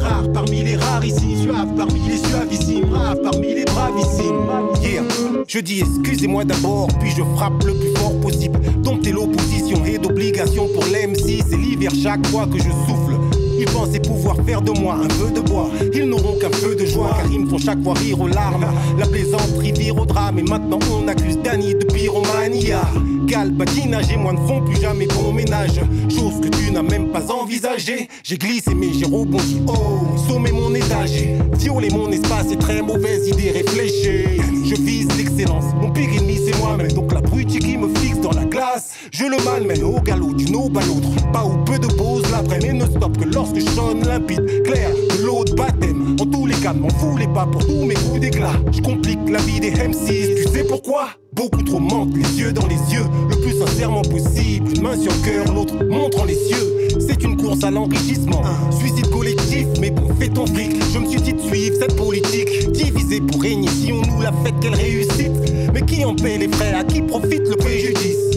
Rare 0.00 0.32
parmi 0.32 0.62
les 0.64 0.76
rares 0.76 1.04
ici, 1.04 1.36
suave 1.42 1.74
parmi 1.76 2.00
les 2.08 2.18
suavissimes, 2.18 2.92
rare 2.92 3.16
parmi 3.22 3.54
les 3.54 3.64
bravissimes. 3.64 4.46
Yeah. 4.82 5.02
Je 5.46 5.58
dis 5.60 5.80
excusez-moi 5.80 6.44
d'abord, 6.44 6.88
puis 7.00 7.10
je 7.10 7.22
frappe 7.36 7.62
le 7.64 7.74
plus 7.74 7.94
fort 7.96 8.18
possible. 8.20 8.60
Dompter 8.82 9.12
l'opposition 9.12 9.84
et 9.84 9.98
d'obligation 9.98 10.68
pour 10.74 10.84
l'MC, 10.84 11.42
c'est 11.48 11.56
l'hiver 11.56 11.90
chaque 12.02 12.26
fois 12.28 12.46
que 12.46 12.58
je 12.58 12.70
souffle. 12.86 13.17
Ils 13.58 13.66
pensaient 13.66 14.00
pouvoir 14.00 14.36
faire 14.46 14.62
de 14.62 14.70
moi 14.70 14.94
un 14.94 15.08
feu 15.08 15.30
de 15.30 15.40
bois. 15.40 15.68
Ils 15.92 16.04
n'auront 16.04 16.38
qu'un 16.38 16.50
feu 16.52 16.76
de 16.76 16.86
joie, 16.86 17.10
car 17.16 17.30
ils 17.30 17.40
me 17.40 17.48
font 17.48 17.58
chaque 17.58 17.82
fois 17.82 17.94
rire 17.94 18.20
aux 18.20 18.28
larmes. 18.28 18.66
La 18.98 19.06
plaisanterie 19.06 19.72
vire 19.72 19.96
au 19.96 20.06
drame, 20.06 20.38
et 20.38 20.42
maintenant 20.42 20.78
on 20.92 21.08
accuse 21.08 21.38
Danny 21.38 21.74
de 21.74 21.84
pyromania. 21.84 22.82
Cal, 23.26 23.52
patinage 23.52 24.10
et 24.12 24.16
moi 24.16 24.32
ne 24.32 24.46
font 24.46 24.62
plus 24.62 24.80
jamais 24.80 25.06
bon 25.06 25.32
ménage. 25.32 25.80
Chose 26.08 26.40
que 26.40 26.48
tu 26.48 26.70
n'as 26.70 26.82
même 26.82 27.08
pas 27.08 27.30
envisagée. 27.32 28.08
J'ai 28.22 28.38
glissé, 28.38 28.74
mais 28.74 28.88
j'ai 28.92 29.04
rebondi. 29.04 29.60
Oh, 29.66 30.16
sommet 30.28 30.52
mon 30.52 30.74
étage. 30.74 31.24
Violer 31.58 31.90
mon 31.90 32.10
espace 32.10 32.52
est 32.52 32.60
très 32.60 32.80
mauvaise 32.80 33.28
idée 33.28 33.50
réfléchie. 33.50 34.40
Je 34.64 34.74
vise 34.76 35.08
l'excellence. 35.16 35.64
Mon 35.80 35.90
pire 35.90 36.08
ennemi, 36.16 36.38
c'est 36.46 36.58
moi-même. 36.58 36.92
Donc 36.92 37.12
la 37.12 37.20
brute 37.20 37.48
qui 37.48 37.76
me 37.76 37.94
fixe 37.98 38.20
dans 38.20 38.32
la 38.32 38.44
glace. 38.44 38.87
Je 39.18 39.24
le 39.24 39.36
malmène 39.44 39.82
au 39.82 40.00
galop 40.00 40.32
d'une 40.32 40.54
aube 40.54 40.78
à 40.78 40.86
l'autre. 40.86 41.08
Pas 41.32 41.44
ou 41.44 41.56
peu 41.64 41.76
de 41.76 41.88
pause, 41.88 42.22
l'après, 42.30 42.60
mais 42.62 42.72
ne 42.72 42.84
stop 42.84 43.18
que 43.18 43.24
lorsque 43.24 43.58
je 43.58 43.68
sonne 43.68 44.06
limpide, 44.06 44.62
clair, 44.62 44.90
de 44.94 45.54
baptême. 45.56 46.16
En 46.20 46.26
tous 46.26 46.46
les 46.46 46.54
cas, 46.54 46.72
m'en 46.72 46.88
fous 46.88 47.18
pas 47.34 47.44
pour 47.46 47.66
tous 47.66 47.84
mes 47.84 47.94
coups 47.94 48.20
d'éclat. 48.20 48.52
Je 48.70 48.80
complique 48.80 49.18
la 49.28 49.40
vie 49.40 49.58
des 49.58 49.72
M6. 49.72 50.36
Tu 50.36 50.48
sais 50.52 50.62
pourquoi? 50.62 51.08
Beaucoup 51.32 51.64
trop 51.64 51.80
mentent, 51.80 52.14
les 52.14 52.40
yeux 52.40 52.52
dans 52.52 52.66
les 52.68 52.76
yeux, 52.94 53.06
le 53.28 53.36
plus 53.40 53.58
sincèrement 53.58 54.02
possible. 54.02 54.70
Une 54.76 54.82
main 54.82 54.96
sur 54.96 55.12
cœur, 55.22 55.52
l'autre 55.52 55.74
montrant 55.84 56.24
les 56.24 56.36
cieux. 56.36 56.88
C'est 57.00 57.24
une 57.24 57.36
course 57.36 57.64
à 57.64 57.72
l'enrichissement, 57.72 58.42
suicide 58.70 59.10
collectif, 59.10 59.66
mais 59.80 59.90
bon, 59.90 60.14
fais 60.20 60.28
ton 60.28 60.46
fric. 60.46 60.76
Je 60.94 60.98
me 61.00 61.08
suis 61.08 61.20
dit 61.20 61.32
de 61.32 61.40
suivre 61.40 61.76
cette 61.80 61.96
politique, 61.96 62.70
divisée 62.70 63.20
pour 63.20 63.42
régner. 63.42 63.68
Si 63.68 63.92
on 63.92 64.02
nous 64.02 64.22
la 64.22 64.30
fait, 64.44 64.54
quelle 64.60 64.76
réussite? 64.76 65.32
Mais 65.74 65.82
qui 65.82 66.04
en 66.04 66.14
paie 66.14 66.38
les 66.38 66.48
frais, 66.48 66.72
à 66.72 66.84
qui 66.84 67.02
profite 67.02 67.48
le 67.48 67.56
préjudice? 67.56 68.27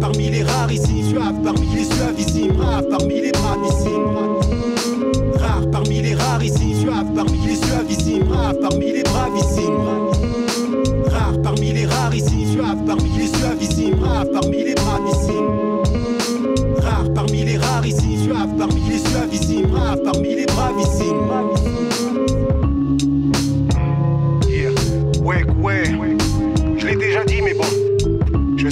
Parmi 0.00 0.30
les 0.30 0.42
rares 0.42 0.72
ici, 0.72 1.04
suave 1.10 1.42
parmi 1.42 1.66
les 1.74 1.84
suavissimes, 1.84 2.56
rare 2.60 2.82
parmi 2.88 3.20
les 3.20 3.32
bravissimes. 3.32 4.14
Rare 4.14 4.17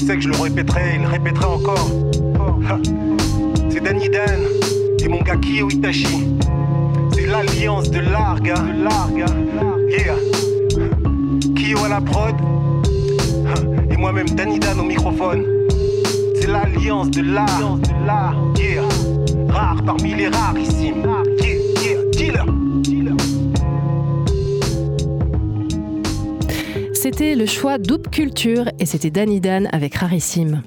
sais 0.07 0.15
que 0.15 0.23
je 0.23 0.29
le 0.29 0.37
répéterai, 0.37 0.95
il 0.95 1.03
le 1.03 1.09
répétera 1.09 1.49
encore. 1.49 1.91
C'est 3.69 3.83
Danny 3.83 4.09
Dan 4.09 4.41
et 5.01 5.09
mon 5.09 5.21
gars 5.21 5.37
Kyo 5.37 5.69
Itachi. 5.69 6.29
C'est 7.13 7.27
l'alliance 7.27 7.91
de 7.91 7.99
Larga, 7.99 8.55
Larga, 8.55 9.27
yeah. 9.89 10.15
Kyo 11.57 11.79
à 11.85 11.89
la 11.89 12.01
prod 12.01 12.37
et 13.91 13.97
moi-même 13.97 14.31
Danny 14.31 14.61
Dan 14.61 14.79
au 14.79 14.85
microphone. 14.85 15.45
C'est 16.37 16.47
l'alliance 16.47 17.11
de 17.11 17.23
l'art, 17.23 18.37
yeah. 18.59 18.83
Rare 19.49 19.83
parmi 19.85 20.15
les 20.15 20.29
rarissimes, 20.29 20.95
yeah, 20.95 20.95
C'était 27.07 27.37
le 27.37 27.47
choix 27.47 27.79
Double 27.79 28.11
Culture 28.11 28.69
et 28.81 28.85
c'était 28.85 29.11
Danny 29.11 29.41
Dan 29.41 29.69
avec 29.71 29.95
Rarissime. 29.95 30.65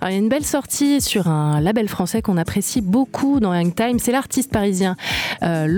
Alors, 0.00 0.10
il 0.10 0.12
y 0.12 0.16
a 0.16 0.18
une 0.18 0.30
belle 0.30 0.46
sortie 0.46 1.02
sur 1.02 1.28
un 1.28 1.60
label 1.60 1.90
français 1.90 2.22
qu'on 2.22 2.38
apprécie 2.38 2.80
beaucoup 2.80 3.38
dans 3.38 3.54
Young 3.54 3.74
Time. 3.74 3.98
C'est 3.98 4.12
l'artiste 4.12 4.50
parisien 4.50 4.96
euh, 5.42 5.68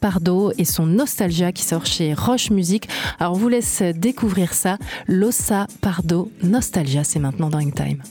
Pardo 0.00 0.52
et 0.56 0.64
son 0.64 0.86
Nostalgia 0.86 1.50
qui 1.50 1.64
sort 1.64 1.84
chez 1.84 2.14
Roche 2.14 2.50
Music. 2.50 2.88
Alors, 3.18 3.32
on 3.32 3.36
vous 3.36 3.48
laisse 3.48 3.82
découvrir 3.82 4.54
ça. 4.54 4.78
Lossa 5.08 5.66
Pardo, 5.80 6.30
Nostalgia, 6.44 7.02
c'est 7.02 7.18
maintenant 7.18 7.48
dans 7.48 7.58
Young 7.58 7.74
Time. 7.74 8.02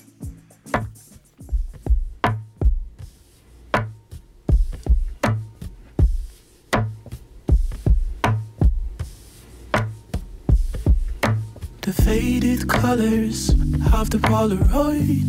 Faded 12.04 12.68
colors 12.68 13.49
of 13.93 14.10
the 14.10 14.18
Polaroid. 14.18 15.28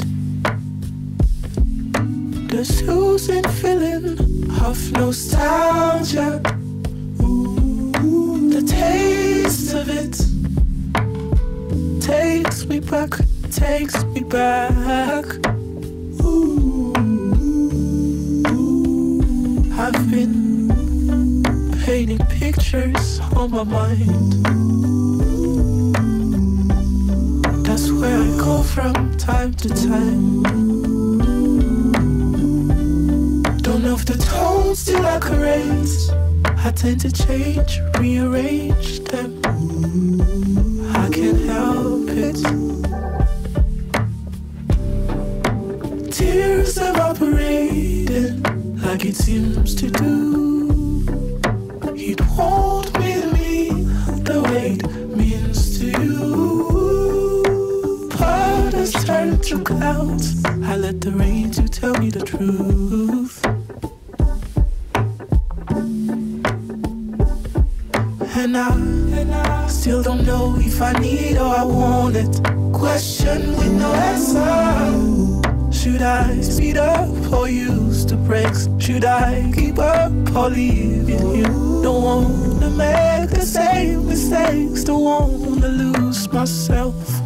The 2.49 2.65
soothing 2.65 3.45
feeling 3.61 4.19
of 4.61 4.93
nostalgia. 4.93 6.41
Ooh, 7.23 8.51
the 8.51 8.63
taste 8.63 9.75
of 9.75 9.89
it 9.89 10.15
takes 12.01 12.67
me 12.67 12.81
back, 12.81 13.11
takes 13.53 14.03
me 14.05 14.25
back. 14.25 15.27
Ooh, 16.25 16.93
I've 19.79 20.11
been 20.11 21.45
painting 21.85 22.19
pictures 22.27 23.21
on 23.37 23.53
my 23.53 23.63
mind. 23.63 24.64
From 28.75 29.17
time 29.17 29.55
to 29.55 29.69
time. 29.69 30.43
Don't 33.63 33.85
know 33.85 33.95
if 33.95 34.05
the 34.05 34.17
tones 34.19 34.81
still 34.81 35.07
accurate. 35.07 35.89
I 36.59 36.73
tend 36.73 37.01
to 37.03 37.13
change, 37.13 37.81
rearrange 38.01 38.99
them. 39.05 39.41
I 40.93 41.09
can't 41.09 41.41
help 41.43 42.09
it. 42.09 42.41
Tears 46.11 46.77
evaporating 46.77 48.43
like 48.83 49.05
it 49.05 49.15
seems 49.15 49.77
to 49.77 49.89
do. 49.89 50.54
Clouds. 59.63 60.45
I 60.45 60.77
let 60.77 61.01
the 61.01 61.11
rain 61.11 61.51
to 61.53 61.69
tell 61.69 61.95
me 61.95 62.11
the 62.11 62.25
truth. 62.25 63.45
And 68.37 68.57
I 68.57 69.67
still 69.69 70.03
don't 70.03 70.25
know 70.25 70.57
if 70.59 70.81
I 70.81 70.93
need 70.95 71.37
or 71.37 71.55
I 71.57 71.65
want 71.65 72.17
it. 72.17 72.41
Question 72.73 73.57
with 73.57 73.73
no 73.73 73.93
answer. 73.93 74.43
Should 75.73 76.03
I 76.03 76.41
speed 76.41 76.77
up 76.77 77.09
or 77.33 77.49
use 77.49 78.05
the 78.07 78.17
brakes? 78.17 78.69
Should 78.79 79.05
I 79.05 79.51
keep 79.55 79.79
up 79.79 80.13
or 80.37 80.51
leave 80.51 81.09
it 81.09 81.21
here? 81.21 81.49
Don't 81.83 82.03
wanna 82.03 82.71
make 82.71 83.31
the 83.31 83.47
same 83.47 84.07
mistakes. 84.07 84.85
Don't 84.85 85.05
wanna 85.05 85.69
lose 85.69 86.31
myself. 86.33 87.24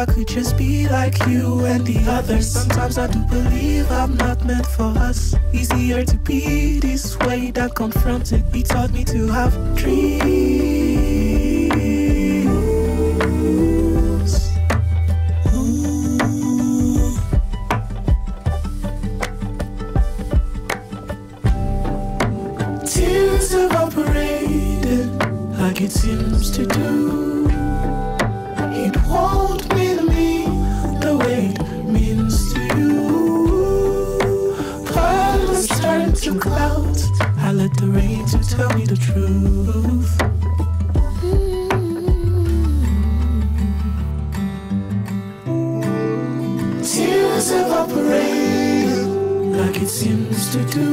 I 0.00 0.06
could 0.06 0.28
just 0.28 0.56
be 0.56 0.88
like 0.88 1.26
you 1.26 1.66
and 1.66 1.86
the 1.86 2.10
others. 2.10 2.50
Sometimes 2.50 2.96
I 2.96 3.06
do 3.06 3.18
believe 3.24 3.90
I'm 3.92 4.16
not 4.16 4.42
meant 4.46 4.66
for 4.66 4.96
us. 4.96 5.34
Easier 5.52 6.06
to 6.06 6.16
be 6.16 6.80
this 6.80 7.18
way 7.18 7.50
than 7.50 7.68
confronted. 7.68 8.42
He 8.50 8.62
taught 8.62 8.92
me 8.92 9.04
to 9.04 9.26
have 9.28 9.52
dreams. 9.76 10.79
Tears 46.92 47.52
evaporate 47.52 49.06
like 49.54 49.80
it 49.80 49.88
seems 49.88 50.50
to 50.50 50.58
do. 50.74 50.90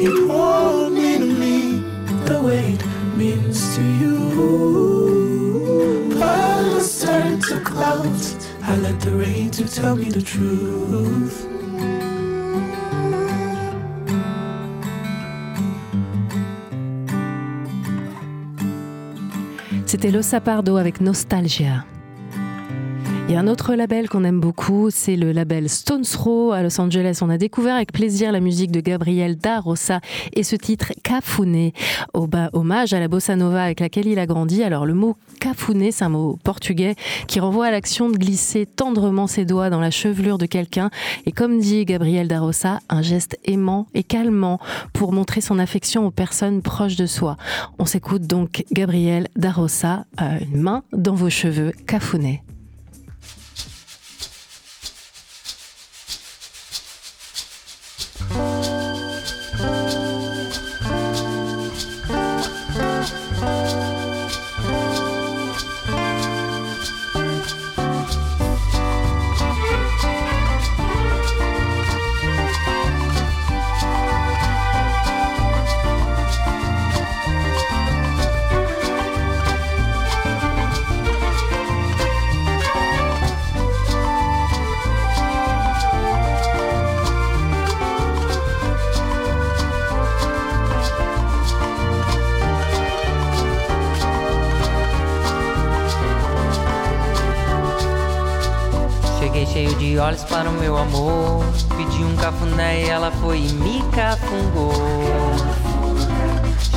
It 0.00 0.26
won't 0.26 0.94
mean 0.94 1.20
to 1.20 1.26
me 1.26 1.82
the 2.24 2.40
way 2.40 2.72
it 2.72 2.82
means 3.14 3.76
to 3.76 3.82
you. 4.00 4.16
Colors 6.18 7.02
turn 7.02 7.40
to 7.42 7.60
clouds. 7.60 8.36
I 8.62 8.76
let 8.76 8.98
the 9.00 9.10
rain 9.10 9.50
to 9.50 9.68
tell 9.68 9.94
me 9.96 10.08
the 10.08 10.22
truth. 10.22 11.46
C'était 19.84 20.10
Los 20.10 20.26
Sapardo 20.26 20.78
avec 20.78 21.02
Nostalgia. 21.02 21.84
Il 23.28 23.32
y 23.32 23.34
a 23.36 23.40
un 23.40 23.48
autre 23.48 23.74
label 23.74 24.08
qu'on 24.08 24.22
aime 24.22 24.38
beaucoup, 24.38 24.88
c'est 24.90 25.16
le 25.16 25.32
label 25.32 25.68
Stones 25.68 26.04
Throw 26.04 26.52
à 26.52 26.62
Los 26.62 26.80
Angeles. 26.80 27.18
On 27.22 27.28
a 27.28 27.38
découvert 27.38 27.74
avec 27.74 27.92
plaisir 27.92 28.30
la 28.30 28.38
musique 28.38 28.70
de 28.70 28.78
Gabriel 28.78 29.36
Da 29.36 29.58
Rosa 29.58 30.00
et 30.32 30.44
ce 30.44 30.54
titre 30.54 30.92
bas 32.28 32.50
hommage 32.52 32.92
à 32.92 33.00
la 33.00 33.08
bossa 33.08 33.34
nova 33.34 33.64
avec 33.64 33.80
laquelle 33.80 34.06
il 34.06 34.20
a 34.20 34.26
grandi. 34.26 34.62
Alors 34.62 34.86
le 34.86 34.94
mot 34.94 35.16
Cafune, 35.40 35.90
c'est 35.90 36.04
un 36.04 36.08
mot 36.08 36.38
portugais 36.44 36.94
qui 37.26 37.40
renvoie 37.40 37.66
à 37.66 37.70
l'action 37.72 38.10
de 38.10 38.16
glisser 38.16 38.64
tendrement 38.64 39.26
ses 39.26 39.44
doigts 39.44 39.70
dans 39.70 39.80
la 39.80 39.90
chevelure 39.90 40.38
de 40.38 40.46
quelqu'un 40.46 40.90
et 41.26 41.32
comme 41.32 41.58
dit 41.58 41.84
Gabriel 41.84 42.28
Da 42.28 42.38
Rosa, 42.38 42.78
un 42.88 43.02
geste 43.02 43.40
aimant 43.44 43.88
et 43.94 44.04
calmant 44.04 44.60
pour 44.92 45.12
montrer 45.12 45.40
son 45.40 45.58
affection 45.58 46.06
aux 46.06 46.12
personnes 46.12 46.62
proches 46.62 46.96
de 46.96 47.06
soi. 47.06 47.36
On 47.80 47.86
s'écoute 47.86 48.22
donc 48.22 48.64
Gabriel 48.70 49.26
Da 49.34 49.50
Rosa, 49.50 50.04
euh, 50.20 50.38
une 50.52 50.60
main 50.60 50.84
dans 50.92 51.14
vos 51.14 51.30
cheveux, 51.30 51.72
Cafune. 51.88 52.38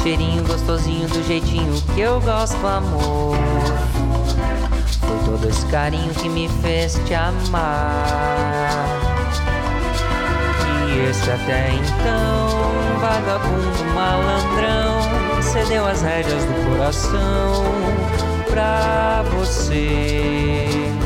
Cheirinho 0.09 0.43
gostosinho 0.43 1.07
do 1.07 1.23
jeitinho 1.27 1.71
que 1.93 2.01
eu 2.01 2.19
gosto, 2.21 2.65
amor. 2.65 3.37
Foi 5.01 5.17
todo 5.23 5.47
esse 5.47 5.63
carinho 5.67 6.11
que 6.15 6.27
me 6.27 6.49
fez 6.63 6.99
te 7.05 7.13
amar. 7.13 8.87
E 10.87 11.09
esse 11.11 11.29
até 11.29 11.69
então, 11.75 12.99
vagabundo 12.99 13.85
malandrão, 13.93 15.43
cedeu 15.43 15.85
as 15.85 16.01
rédeas 16.01 16.43
do 16.43 16.71
coração 16.71 17.65
pra 18.49 19.23
você. 19.37 19.75
E 19.75 20.99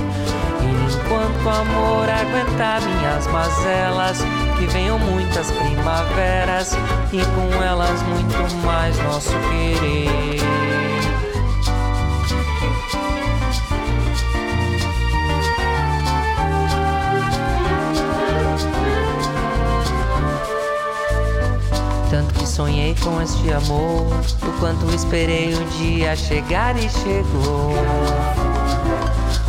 enquanto 0.87 1.43
o 1.43 1.49
amor 1.49 2.09
aguentar 2.09 2.81
minhas 2.81 3.27
mazelas, 3.27 4.19
que 4.63 4.67
venham 4.67 4.97
muitas 4.97 5.51
primaveras 5.51 6.71
e 7.11 7.19
com 7.35 7.61
elas 7.61 8.01
muito 8.03 8.55
mais 8.65 8.97
nosso 8.99 9.29
querer. 9.29 10.39
Tanto 22.09 22.33
que 22.35 22.47
sonhei 22.47 22.95
com 23.01 23.21
este 23.21 23.51
amor, 23.51 24.07
o 24.43 24.59
quanto 24.59 24.89
esperei 24.95 25.53
o 25.55 25.65
dia 25.77 26.15
chegar 26.15 26.77
e 26.77 26.89
chegou. 26.89 27.73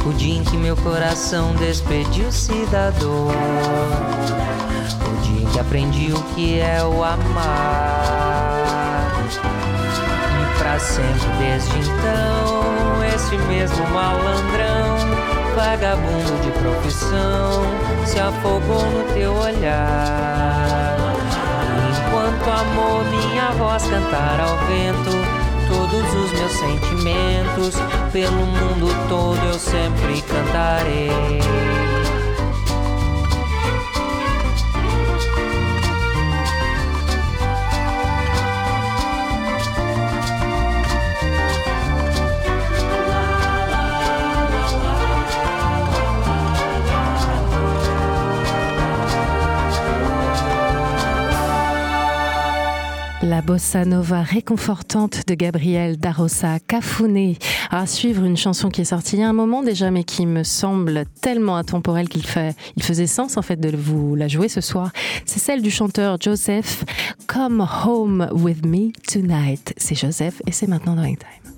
O 0.05 0.12
dia 0.15 0.39
em 0.39 0.45
que 0.45 0.57
meu 0.57 0.77
coração 0.77 1.55
despediu-se 1.55 2.67
da 2.67 2.91
dor. 2.91 3.33
Aprendi 5.75 6.12
o 6.12 6.22
que 6.35 6.61
é 6.61 6.85
o 6.85 7.03
amar. 7.03 7.43
E 10.41 10.59
pra 10.59 10.79
sempre 10.79 11.27
desde 11.41 11.77
então, 11.81 13.05
esse 13.12 13.37
mesmo 13.49 13.85
malandrão, 13.89 14.97
vagabundo 15.57 16.41
de 16.43 16.53
profissão, 16.61 17.64
se 18.07 18.20
afogou 18.20 18.89
no 18.89 19.03
teu 19.14 19.35
olhar. 19.35 20.97
Enquanto 21.91 22.49
amor, 22.49 23.05
minha 23.07 23.51
voz 23.59 23.83
cantar 23.83 24.39
ao 24.39 24.57
vento 24.68 25.11
todos 25.66 26.14
os 26.14 26.33
meus 26.39 26.53
sentimentos, 26.53 27.75
pelo 28.12 28.47
mundo 28.47 28.95
todo 29.09 29.45
eu 29.45 29.59
sempre 29.59 30.22
cantarei. 30.22 31.93
La 53.25 53.41
bossa 53.41 53.87
nova 53.87 54.20
réconfortante 54.20 55.27
de 55.27 55.35
Gabriel 55.35 55.97
Darosa 55.97 56.59
Cafuné. 56.61 57.39
À 57.70 57.87
suivre 57.87 58.22
une 58.22 58.37
chanson 58.37 58.68
qui 58.68 58.83
est 58.83 58.85
sortie 58.85 59.16
il 59.16 59.20
y 59.20 59.22
a 59.22 59.29
un 59.31 59.33
moment 59.33 59.62
déjà, 59.62 59.91
mais 59.91 60.05
qui 60.05 60.27
me 60.27 60.43
semble 60.43 61.05
tellement 61.22 61.57
intemporelle 61.57 62.11
qu'il 62.11 62.27
fait, 62.27 62.55
il 62.77 62.83
faisait 62.83 63.07
sens 63.07 63.39
en 63.39 63.43
fait 63.43 63.57
de 63.57 63.75
vous 63.75 64.14
la 64.14 64.29
jouer 64.29 64.49
ce 64.49 64.61
soir. 64.61 64.91
C'est 65.25 65.41
celle 65.41 65.62
du 65.62 65.70
chanteur 65.70 66.18
Joseph. 66.20 66.85
Come 67.27 67.66
home 67.87 68.29
with 68.33 68.66
me 68.66 68.93
tonight. 69.11 69.72
C'est 69.79 69.95
Joseph 69.95 70.43
et 70.47 70.53
c'est 70.53 70.66
maintenant 70.66 70.95
dans 70.95 71.05
Hangtime. 71.05 71.53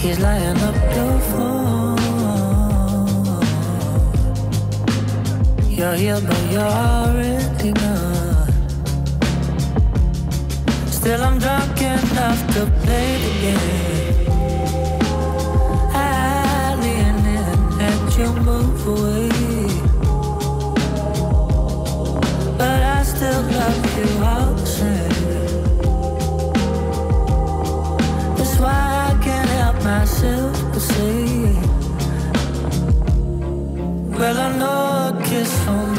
He's 0.00 0.18
lying 0.18 0.56
up 0.56 0.74
your 0.96 1.18
phone. 1.28 1.98
You're 5.68 5.94
here, 5.94 6.20
but 6.26 6.42
you're 6.50 6.62
already 6.62 7.72
gone. 7.72 8.52
Still, 10.86 11.22
I'm 11.22 11.38
drunk 11.38 11.82
enough 11.82 12.40
to 12.54 12.66
play 12.82 13.08
the 13.24 13.32
game. 13.44 14.30
I 15.92 16.76
lean 16.80 17.16
in 17.36 17.98
you 18.18 18.30
move 18.42 18.86
away. 18.86 19.28
But 22.56 22.80
I 22.96 23.02
still 23.02 23.42
love 23.42 23.98
you 23.98 24.24
all 24.24 24.59
a 35.40 35.44
kiss 35.44 35.89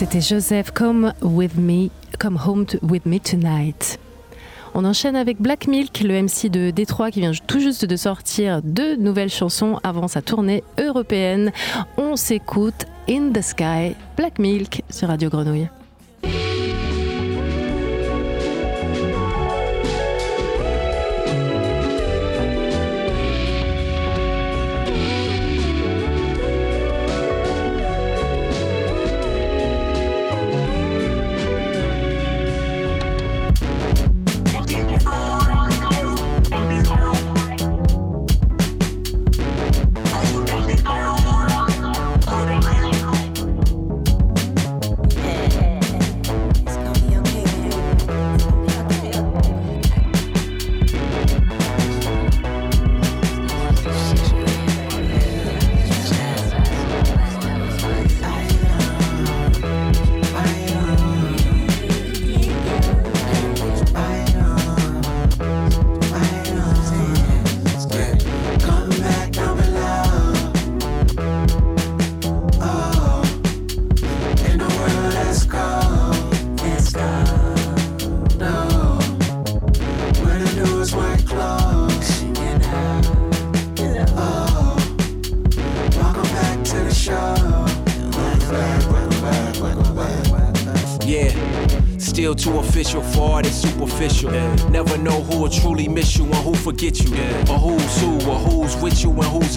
C'était 0.00 0.22
Joseph, 0.22 0.70
Come 0.72 1.12
with 1.20 1.58
me, 1.58 1.90
Come 2.18 2.38
home 2.42 2.64
with 2.80 3.04
me 3.04 3.20
tonight. 3.20 3.98
On 4.72 4.86
enchaîne 4.86 5.14
avec 5.14 5.42
Black 5.42 5.66
Milk, 5.66 6.00
le 6.00 6.22
MC 6.22 6.48
de 6.48 6.70
Détroit 6.70 7.10
qui 7.10 7.20
vient 7.20 7.32
tout 7.46 7.60
juste 7.60 7.84
de 7.84 7.96
sortir 7.96 8.62
deux 8.62 8.96
nouvelles 8.96 9.28
chansons 9.28 9.78
avant 9.82 10.08
sa 10.08 10.22
tournée 10.22 10.64
européenne. 10.78 11.52
On 11.98 12.16
s'écoute 12.16 12.86
In 13.10 13.30
the 13.34 13.42
Sky, 13.42 13.94
Black 14.16 14.38
Milk 14.38 14.84
sur 14.88 15.08
Radio 15.08 15.28
Grenouille. 15.28 15.68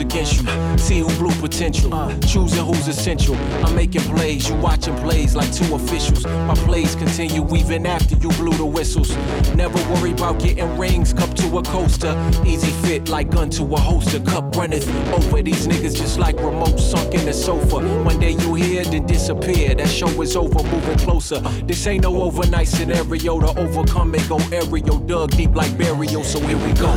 Against 0.03 0.41
you. 0.41 0.77
See 0.77 0.99
who 0.99 1.07
blew 1.17 1.31
potential, 1.41 1.93
uh, 1.93 2.13
choosing 2.19 2.65
who's 2.65 2.87
essential. 2.87 3.35
I'm 3.65 3.75
making 3.75 4.01
plays, 4.01 4.49
you 4.49 4.55
watching 4.55 4.95
plays 4.97 5.35
like 5.35 5.51
two 5.53 5.75
officials. 5.75 6.23
My 6.25 6.55
plays 6.55 6.95
continue 6.95 7.43
even 7.55 7.85
after 7.85 8.15
you 8.15 8.29
blew 8.39 8.53
the 8.53 8.65
whistles. 8.65 9.15
Never 9.55 9.79
worry 9.91 10.11
about 10.11 10.39
getting 10.39 10.77
rings, 10.77 11.13
cup 11.13 11.33
to 11.35 11.57
a 11.57 11.63
coaster. 11.63 12.13
Easy 12.45 12.71
fit 12.85 13.09
like 13.09 13.31
gun 13.31 13.49
to 13.51 13.63
a 13.63 13.79
holster. 13.79 14.19
Cup 14.19 14.55
runneth 14.55 14.87
over 15.13 15.41
these 15.41 15.67
niggas 15.67 15.95
just 15.95 16.19
like 16.19 16.35
remote 16.37 16.79
sunk 16.79 17.13
in 17.13 17.25
the 17.25 17.33
sofa. 17.33 17.77
One 18.03 18.19
day 18.19 18.31
you 18.31 18.53
here, 18.55 18.83
then 18.83 19.05
disappear. 19.05 19.75
That 19.75 19.87
show 19.87 20.21
is 20.21 20.35
over, 20.35 20.61
moving 20.63 20.97
closer. 20.97 21.39
This 21.67 21.87
ain't 21.87 22.03
no 22.03 22.21
overnight 22.21 22.67
scenario 22.67 23.39
to 23.39 23.59
overcome 23.59 24.13
it. 24.15 24.27
Go 24.27 24.37
aerial, 24.51 24.99
dug 24.99 25.31
deep 25.31 25.55
like 25.55 25.77
burial. 25.77 26.23
So 26.23 26.39
here 26.41 26.57
we 26.57 26.73
go. 26.73 26.91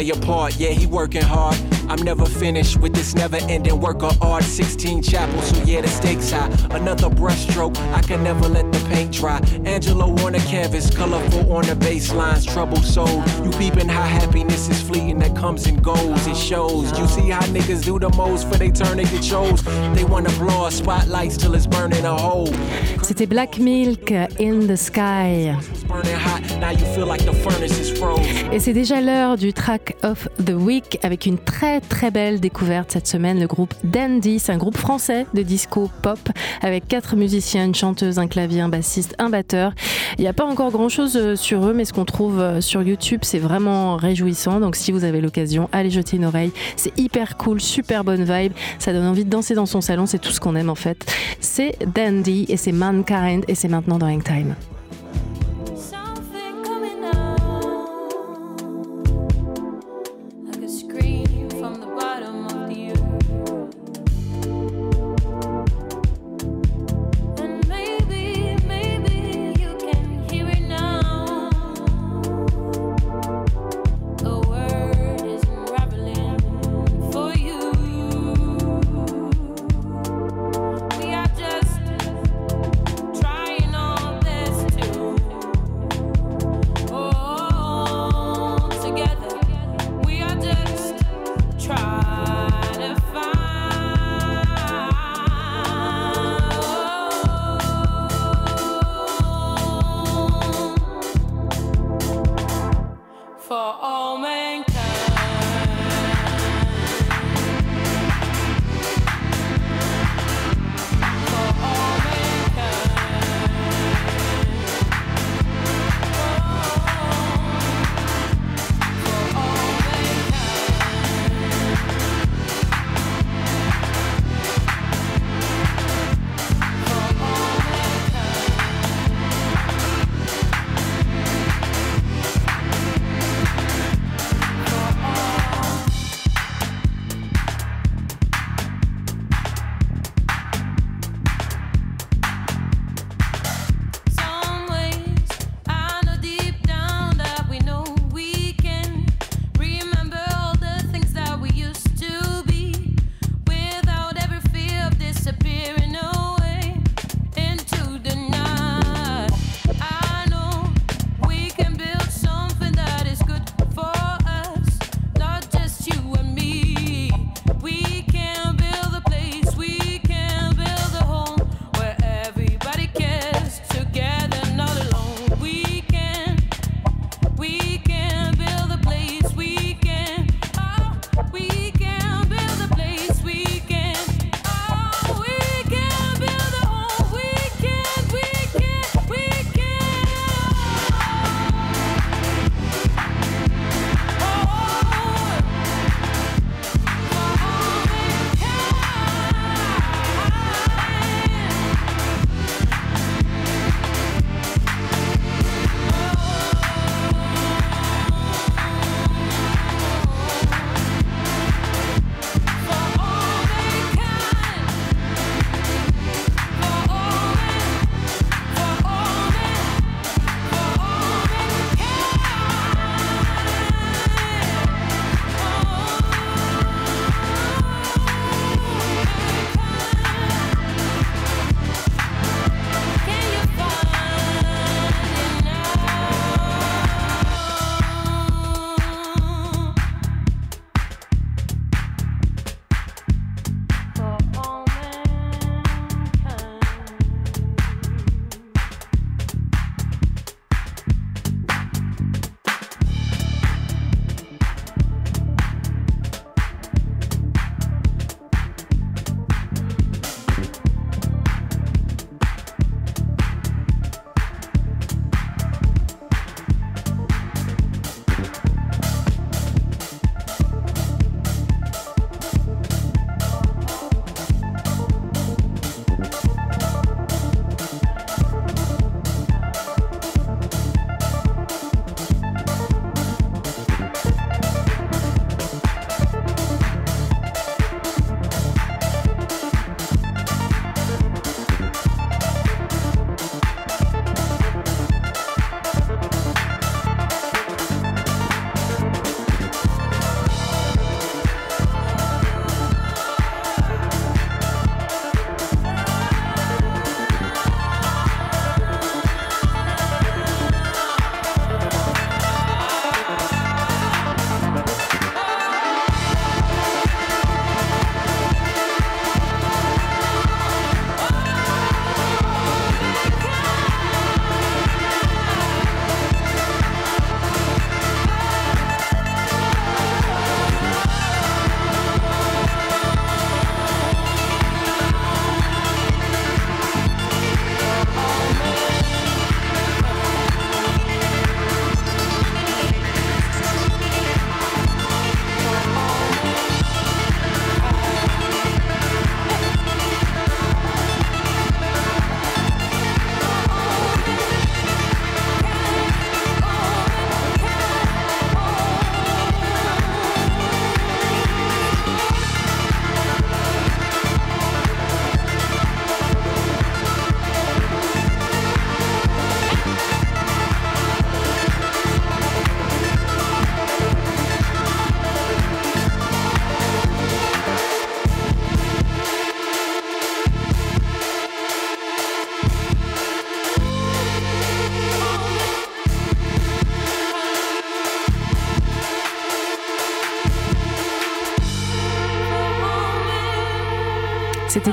Play 0.00 0.06
your 0.06 0.20
part, 0.22 0.56
yeah, 0.56 0.70
he 0.70 0.86
working 0.86 1.20
hard. 1.20 1.79
I'm 1.90 2.02
never 2.02 2.24
finished 2.24 2.76
with 2.76 2.94
this 2.94 3.16
never 3.16 3.38
ending 3.48 3.80
work 3.80 4.04
of 4.04 4.22
art. 4.22 4.44
16 4.44 5.02
chapels, 5.02 5.48
so 5.48 5.60
yeah, 5.64 5.80
the 5.80 5.88
stakes 5.88 6.30
high. 6.30 6.46
Another 6.70 7.08
brushstroke, 7.10 7.76
I 7.92 8.00
can 8.00 8.22
never 8.22 8.46
let 8.48 8.70
the 8.70 8.78
paint 8.88 9.12
dry. 9.12 9.40
Angelo 9.64 10.06
on 10.24 10.32
the 10.34 10.38
canvas, 10.38 10.88
colorful 10.94 11.52
on 11.52 11.66
the 11.66 11.74
baselines, 11.74 12.46
trouble 12.46 12.80
soul. 12.80 13.24
You 13.44 13.50
peeping 13.58 13.88
how 13.88 14.04
happiness 14.04 14.68
is 14.68 14.80
fleeting 14.80 15.18
that 15.18 15.34
comes 15.34 15.66
and 15.66 15.82
goes. 15.82 16.28
It 16.28 16.36
shows. 16.36 16.96
You 16.96 17.08
see 17.08 17.30
how 17.30 17.40
niggas 17.46 17.84
do 17.84 17.98
the 17.98 18.10
most 18.10 18.48
for 18.48 18.56
they 18.56 18.70
turn 18.70 18.96
they 18.98 19.04
get 19.04 19.24
chose. 19.24 19.60
They 19.96 20.04
wanna 20.04 20.30
blow 20.38 20.66
our 20.66 20.70
spotlights 20.70 21.36
till 21.38 21.56
it's 21.56 21.66
burning 21.66 22.04
a 22.04 22.16
hole. 22.16 22.54
C'était 23.02 23.26
Black 23.28 23.58
Milk 23.58 24.12
in 24.38 24.68
the 24.68 24.76
Sky. 24.76 25.56
Burning 25.88 26.14
hot, 26.14 26.42
now 26.60 26.70
you 26.70 26.86
feel 26.94 27.06
like 27.06 27.24
the 27.24 27.32
furnace 27.32 27.76
is 27.80 27.90
froze. 27.90 28.20
Et 28.52 28.60
c'est 28.60 28.74
déjà 28.74 29.00
l'heure 29.00 29.36
du 29.36 29.52
track 29.52 29.96
of 30.04 30.28
the 30.38 30.54
week 30.54 31.00
avec 31.02 31.26
une 31.26 31.36
très 31.36 31.79
très 31.80 32.10
belle 32.10 32.38
découverte 32.38 32.92
cette 32.92 33.06
semaine, 33.06 33.40
le 33.40 33.46
groupe 33.46 33.74
Dandy. 33.82 34.38
C'est 34.38 34.52
un 34.52 34.58
groupe 34.58 34.76
français 34.76 35.26
de 35.34 35.42
disco 35.42 35.90
pop 36.02 36.18
avec 36.60 36.86
quatre 36.86 37.16
musiciens, 37.16 37.64
une 37.64 37.74
chanteuse, 37.74 38.18
un 38.18 38.28
clavier, 38.28 38.60
un 38.60 38.68
bassiste, 38.68 39.14
un 39.18 39.30
batteur. 39.30 39.72
Il 40.18 40.22
n'y 40.22 40.28
a 40.28 40.32
pas 40.34 40.44
encore 40.44 40.70
grand 40.70 40.88
chose 40.88 41.34
sur 41.36 41.66
eux, 41.66 41.72
mais 41.72 41.84
ce 41.84 41.94
qu'on 41.94 42.04
trouve 42.04 42.40
euh, 42.40 42.60
sur 42.60 42.82
YouTube, 42.82 43.20
c'est 43.22 43.38
vraiment 43.38 43.96
réjouissant. 43.96 44.60
Donc 44.60 44.76
si 44.76 44.92
vous 44.92 45.04
avez 45.04 45.20
l'occasion, 45.20 45.68
allez 45.72 45.90
jeter 45.90 46.18
une 46.18 46.26
oreille. 46.26 46.52
C'est 46.76 46.96
hyper 46.98 47.38
cool, 47.38 47.60
super 47.60 48.04
bonne 48.04 48.24
vibe. 48.24 48.52
Ça 48.78 48.92
donne 48.92 49.06
envie 49.06 49.24
de 49.24 49.30
danser 49.30 49.54
dans 49.54 49.66
son 49.66 49.80
salon, 49.80 50.04
c'est 50.04 50.18
tout 50.18 50.32
ce 50.32 50.40
qu'on 50.40 50.56
aime 50.56 50.68
en 50.68 50.74
fait. 50.74 51.10
C'est 51.40 51.78
Dandy 51.94 52.44
et 52.48 52.58
c'est 52.58 52.72
Mankind 52.72 53.44
et 53.48 53.54
c'est 53.54 53.68
maintenant 53.68 53.98
dans. 53.98 54.10
Like 54.10 54.79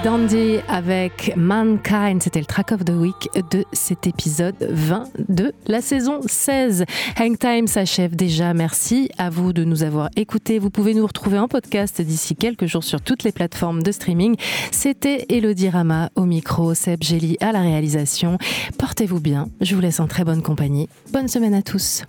Dandy 0.03 0.57
avec 0.67 1.33
Mankind. 1.35 2.21
C'était 2.21 2.39
le 2.39 2.45
track 2.45 2.71
of 2.71 2.83
the 2.83 2.91
week 2.91 3.29
de 3.51 3.63
cet 3.71 4.05
épisode 4.05 4.55
20 4.59 5.05
de 5.29 5.53
la 5.67 5.81
saison 5.81 6.19
16. 6.25 6.85
Hang 7.17 7.37
Time 7.37 7.67
s'achève 7.67 8.15
déjà. 8.15 8.53
Merci 8.53 9.09
à 9.17 9.29
vous 9.29 9.53
de 9.53 9.63
nous 9.63 9.83
avoir 9.83 10.09
écoutés. 10.15 10.59
Vous 10.59 10.69
pouvez 10.69 10.93
nous 10.93 11.05
retrouver 11.05 11.39
en 11.39 11.47
podcast 11.47 12.01
d'ici 12.01 12.35
quelques 12.35 12.65
jours 12.65 12.83
sur 12.83 13.01
toutes 13.01 13.23
les 13.23 13.31
plateformes 13.31 13.81
de 13.81 13.91
streaming. 13.91 14.35
C'était 14.71 15.25
Elodie 15.29 15.69
Rama 15.69 16.09
au 16.15 16.25
micro, 16.25 16.73
Seb 16.73 17.01
Gély 17.03 17.37
à 17.39 17.51
la 17.51 17.61
réalisation. 17.61 18.37
Portez-vous 18.77 19.19
bien. 19.19 19.49
Je 19.61 19.75
vous 19.75 19.81
laisse 19.81 19.99
en 19.99 20.07
très 20.07 20.23
bonne 20.23 20.41
compagnie. 20.41 20.89
Bonne 21.11 21.27
semaine 21.27 21.53
à 21.53 21.61
tous. 21.61 22.03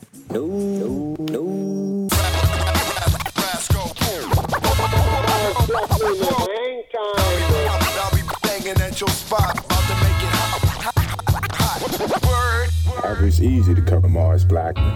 It's 13.38 13.40
easy 13.40 13.72
to 13.72 13.82
cover 13.82 14.08
Mars 14.08 14.44
Blackmon. 14.44 14.92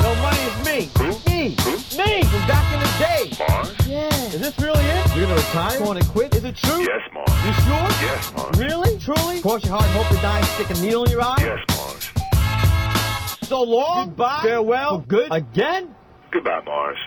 No 0.00 0.14
money 0.22 0.38
is 0.38 0.64
me. 0.64 0.88
Me. 1.26 1.48
Me 1.98 2.22
from 2.24 2.46
back 2.48 2.72
in 2.72 2.80
the 2.80 2.88
day. 2.98 3.30
Mars? 3.38 3.86
Yeah. 3.86 4.08
Is 4.32 4.40
this 4.40 4.58
really 4.58 4.82
it? 4.82 5.14
You're 5.14 5.26
gonna 5.26 5.36
retire? 5.36 5.78
Going 5.80 6.00
to 6.00 6.08
quit? 6.08 6.34
Is 6.34 6.44
it 6.44 6.56
true? 6.56 6.80
Yes, 6.80 7.02
Mars. 7.12 7.28
You 7.44 7.52
sure? 7.52 7.88
Yes, 8.00 8.32
Mars. 8.34 8.58
Really? 8.58 8.98
Truly? 8.98 9.42
Cross 9.42 9.64
your 9.64 9.74
heart 9.74 9.84
and 9.84 9.92
hope 9.92 10.08
to 10.16 10.22
die 10.22 10.38
and 10.38 10.46
stick 10.46 10.70
a 10.70 10.80
needle 10.80 11.04
in 11.04 11.10
your 11.10 11.22
eye? 11.22 11.36
Yes, 11.40 11.58
Mars. 11.76 12.10
So 13.42 13.62
long. 13.62 14.08
Goodbye. 14.08 14.40
Farewell. 14.42 15.00
For 15.02 15.06
good. 15.06 15.28
Again? 15.32 15.94
Goodbye, 16.30 16.62
Mars. 16.64 16.98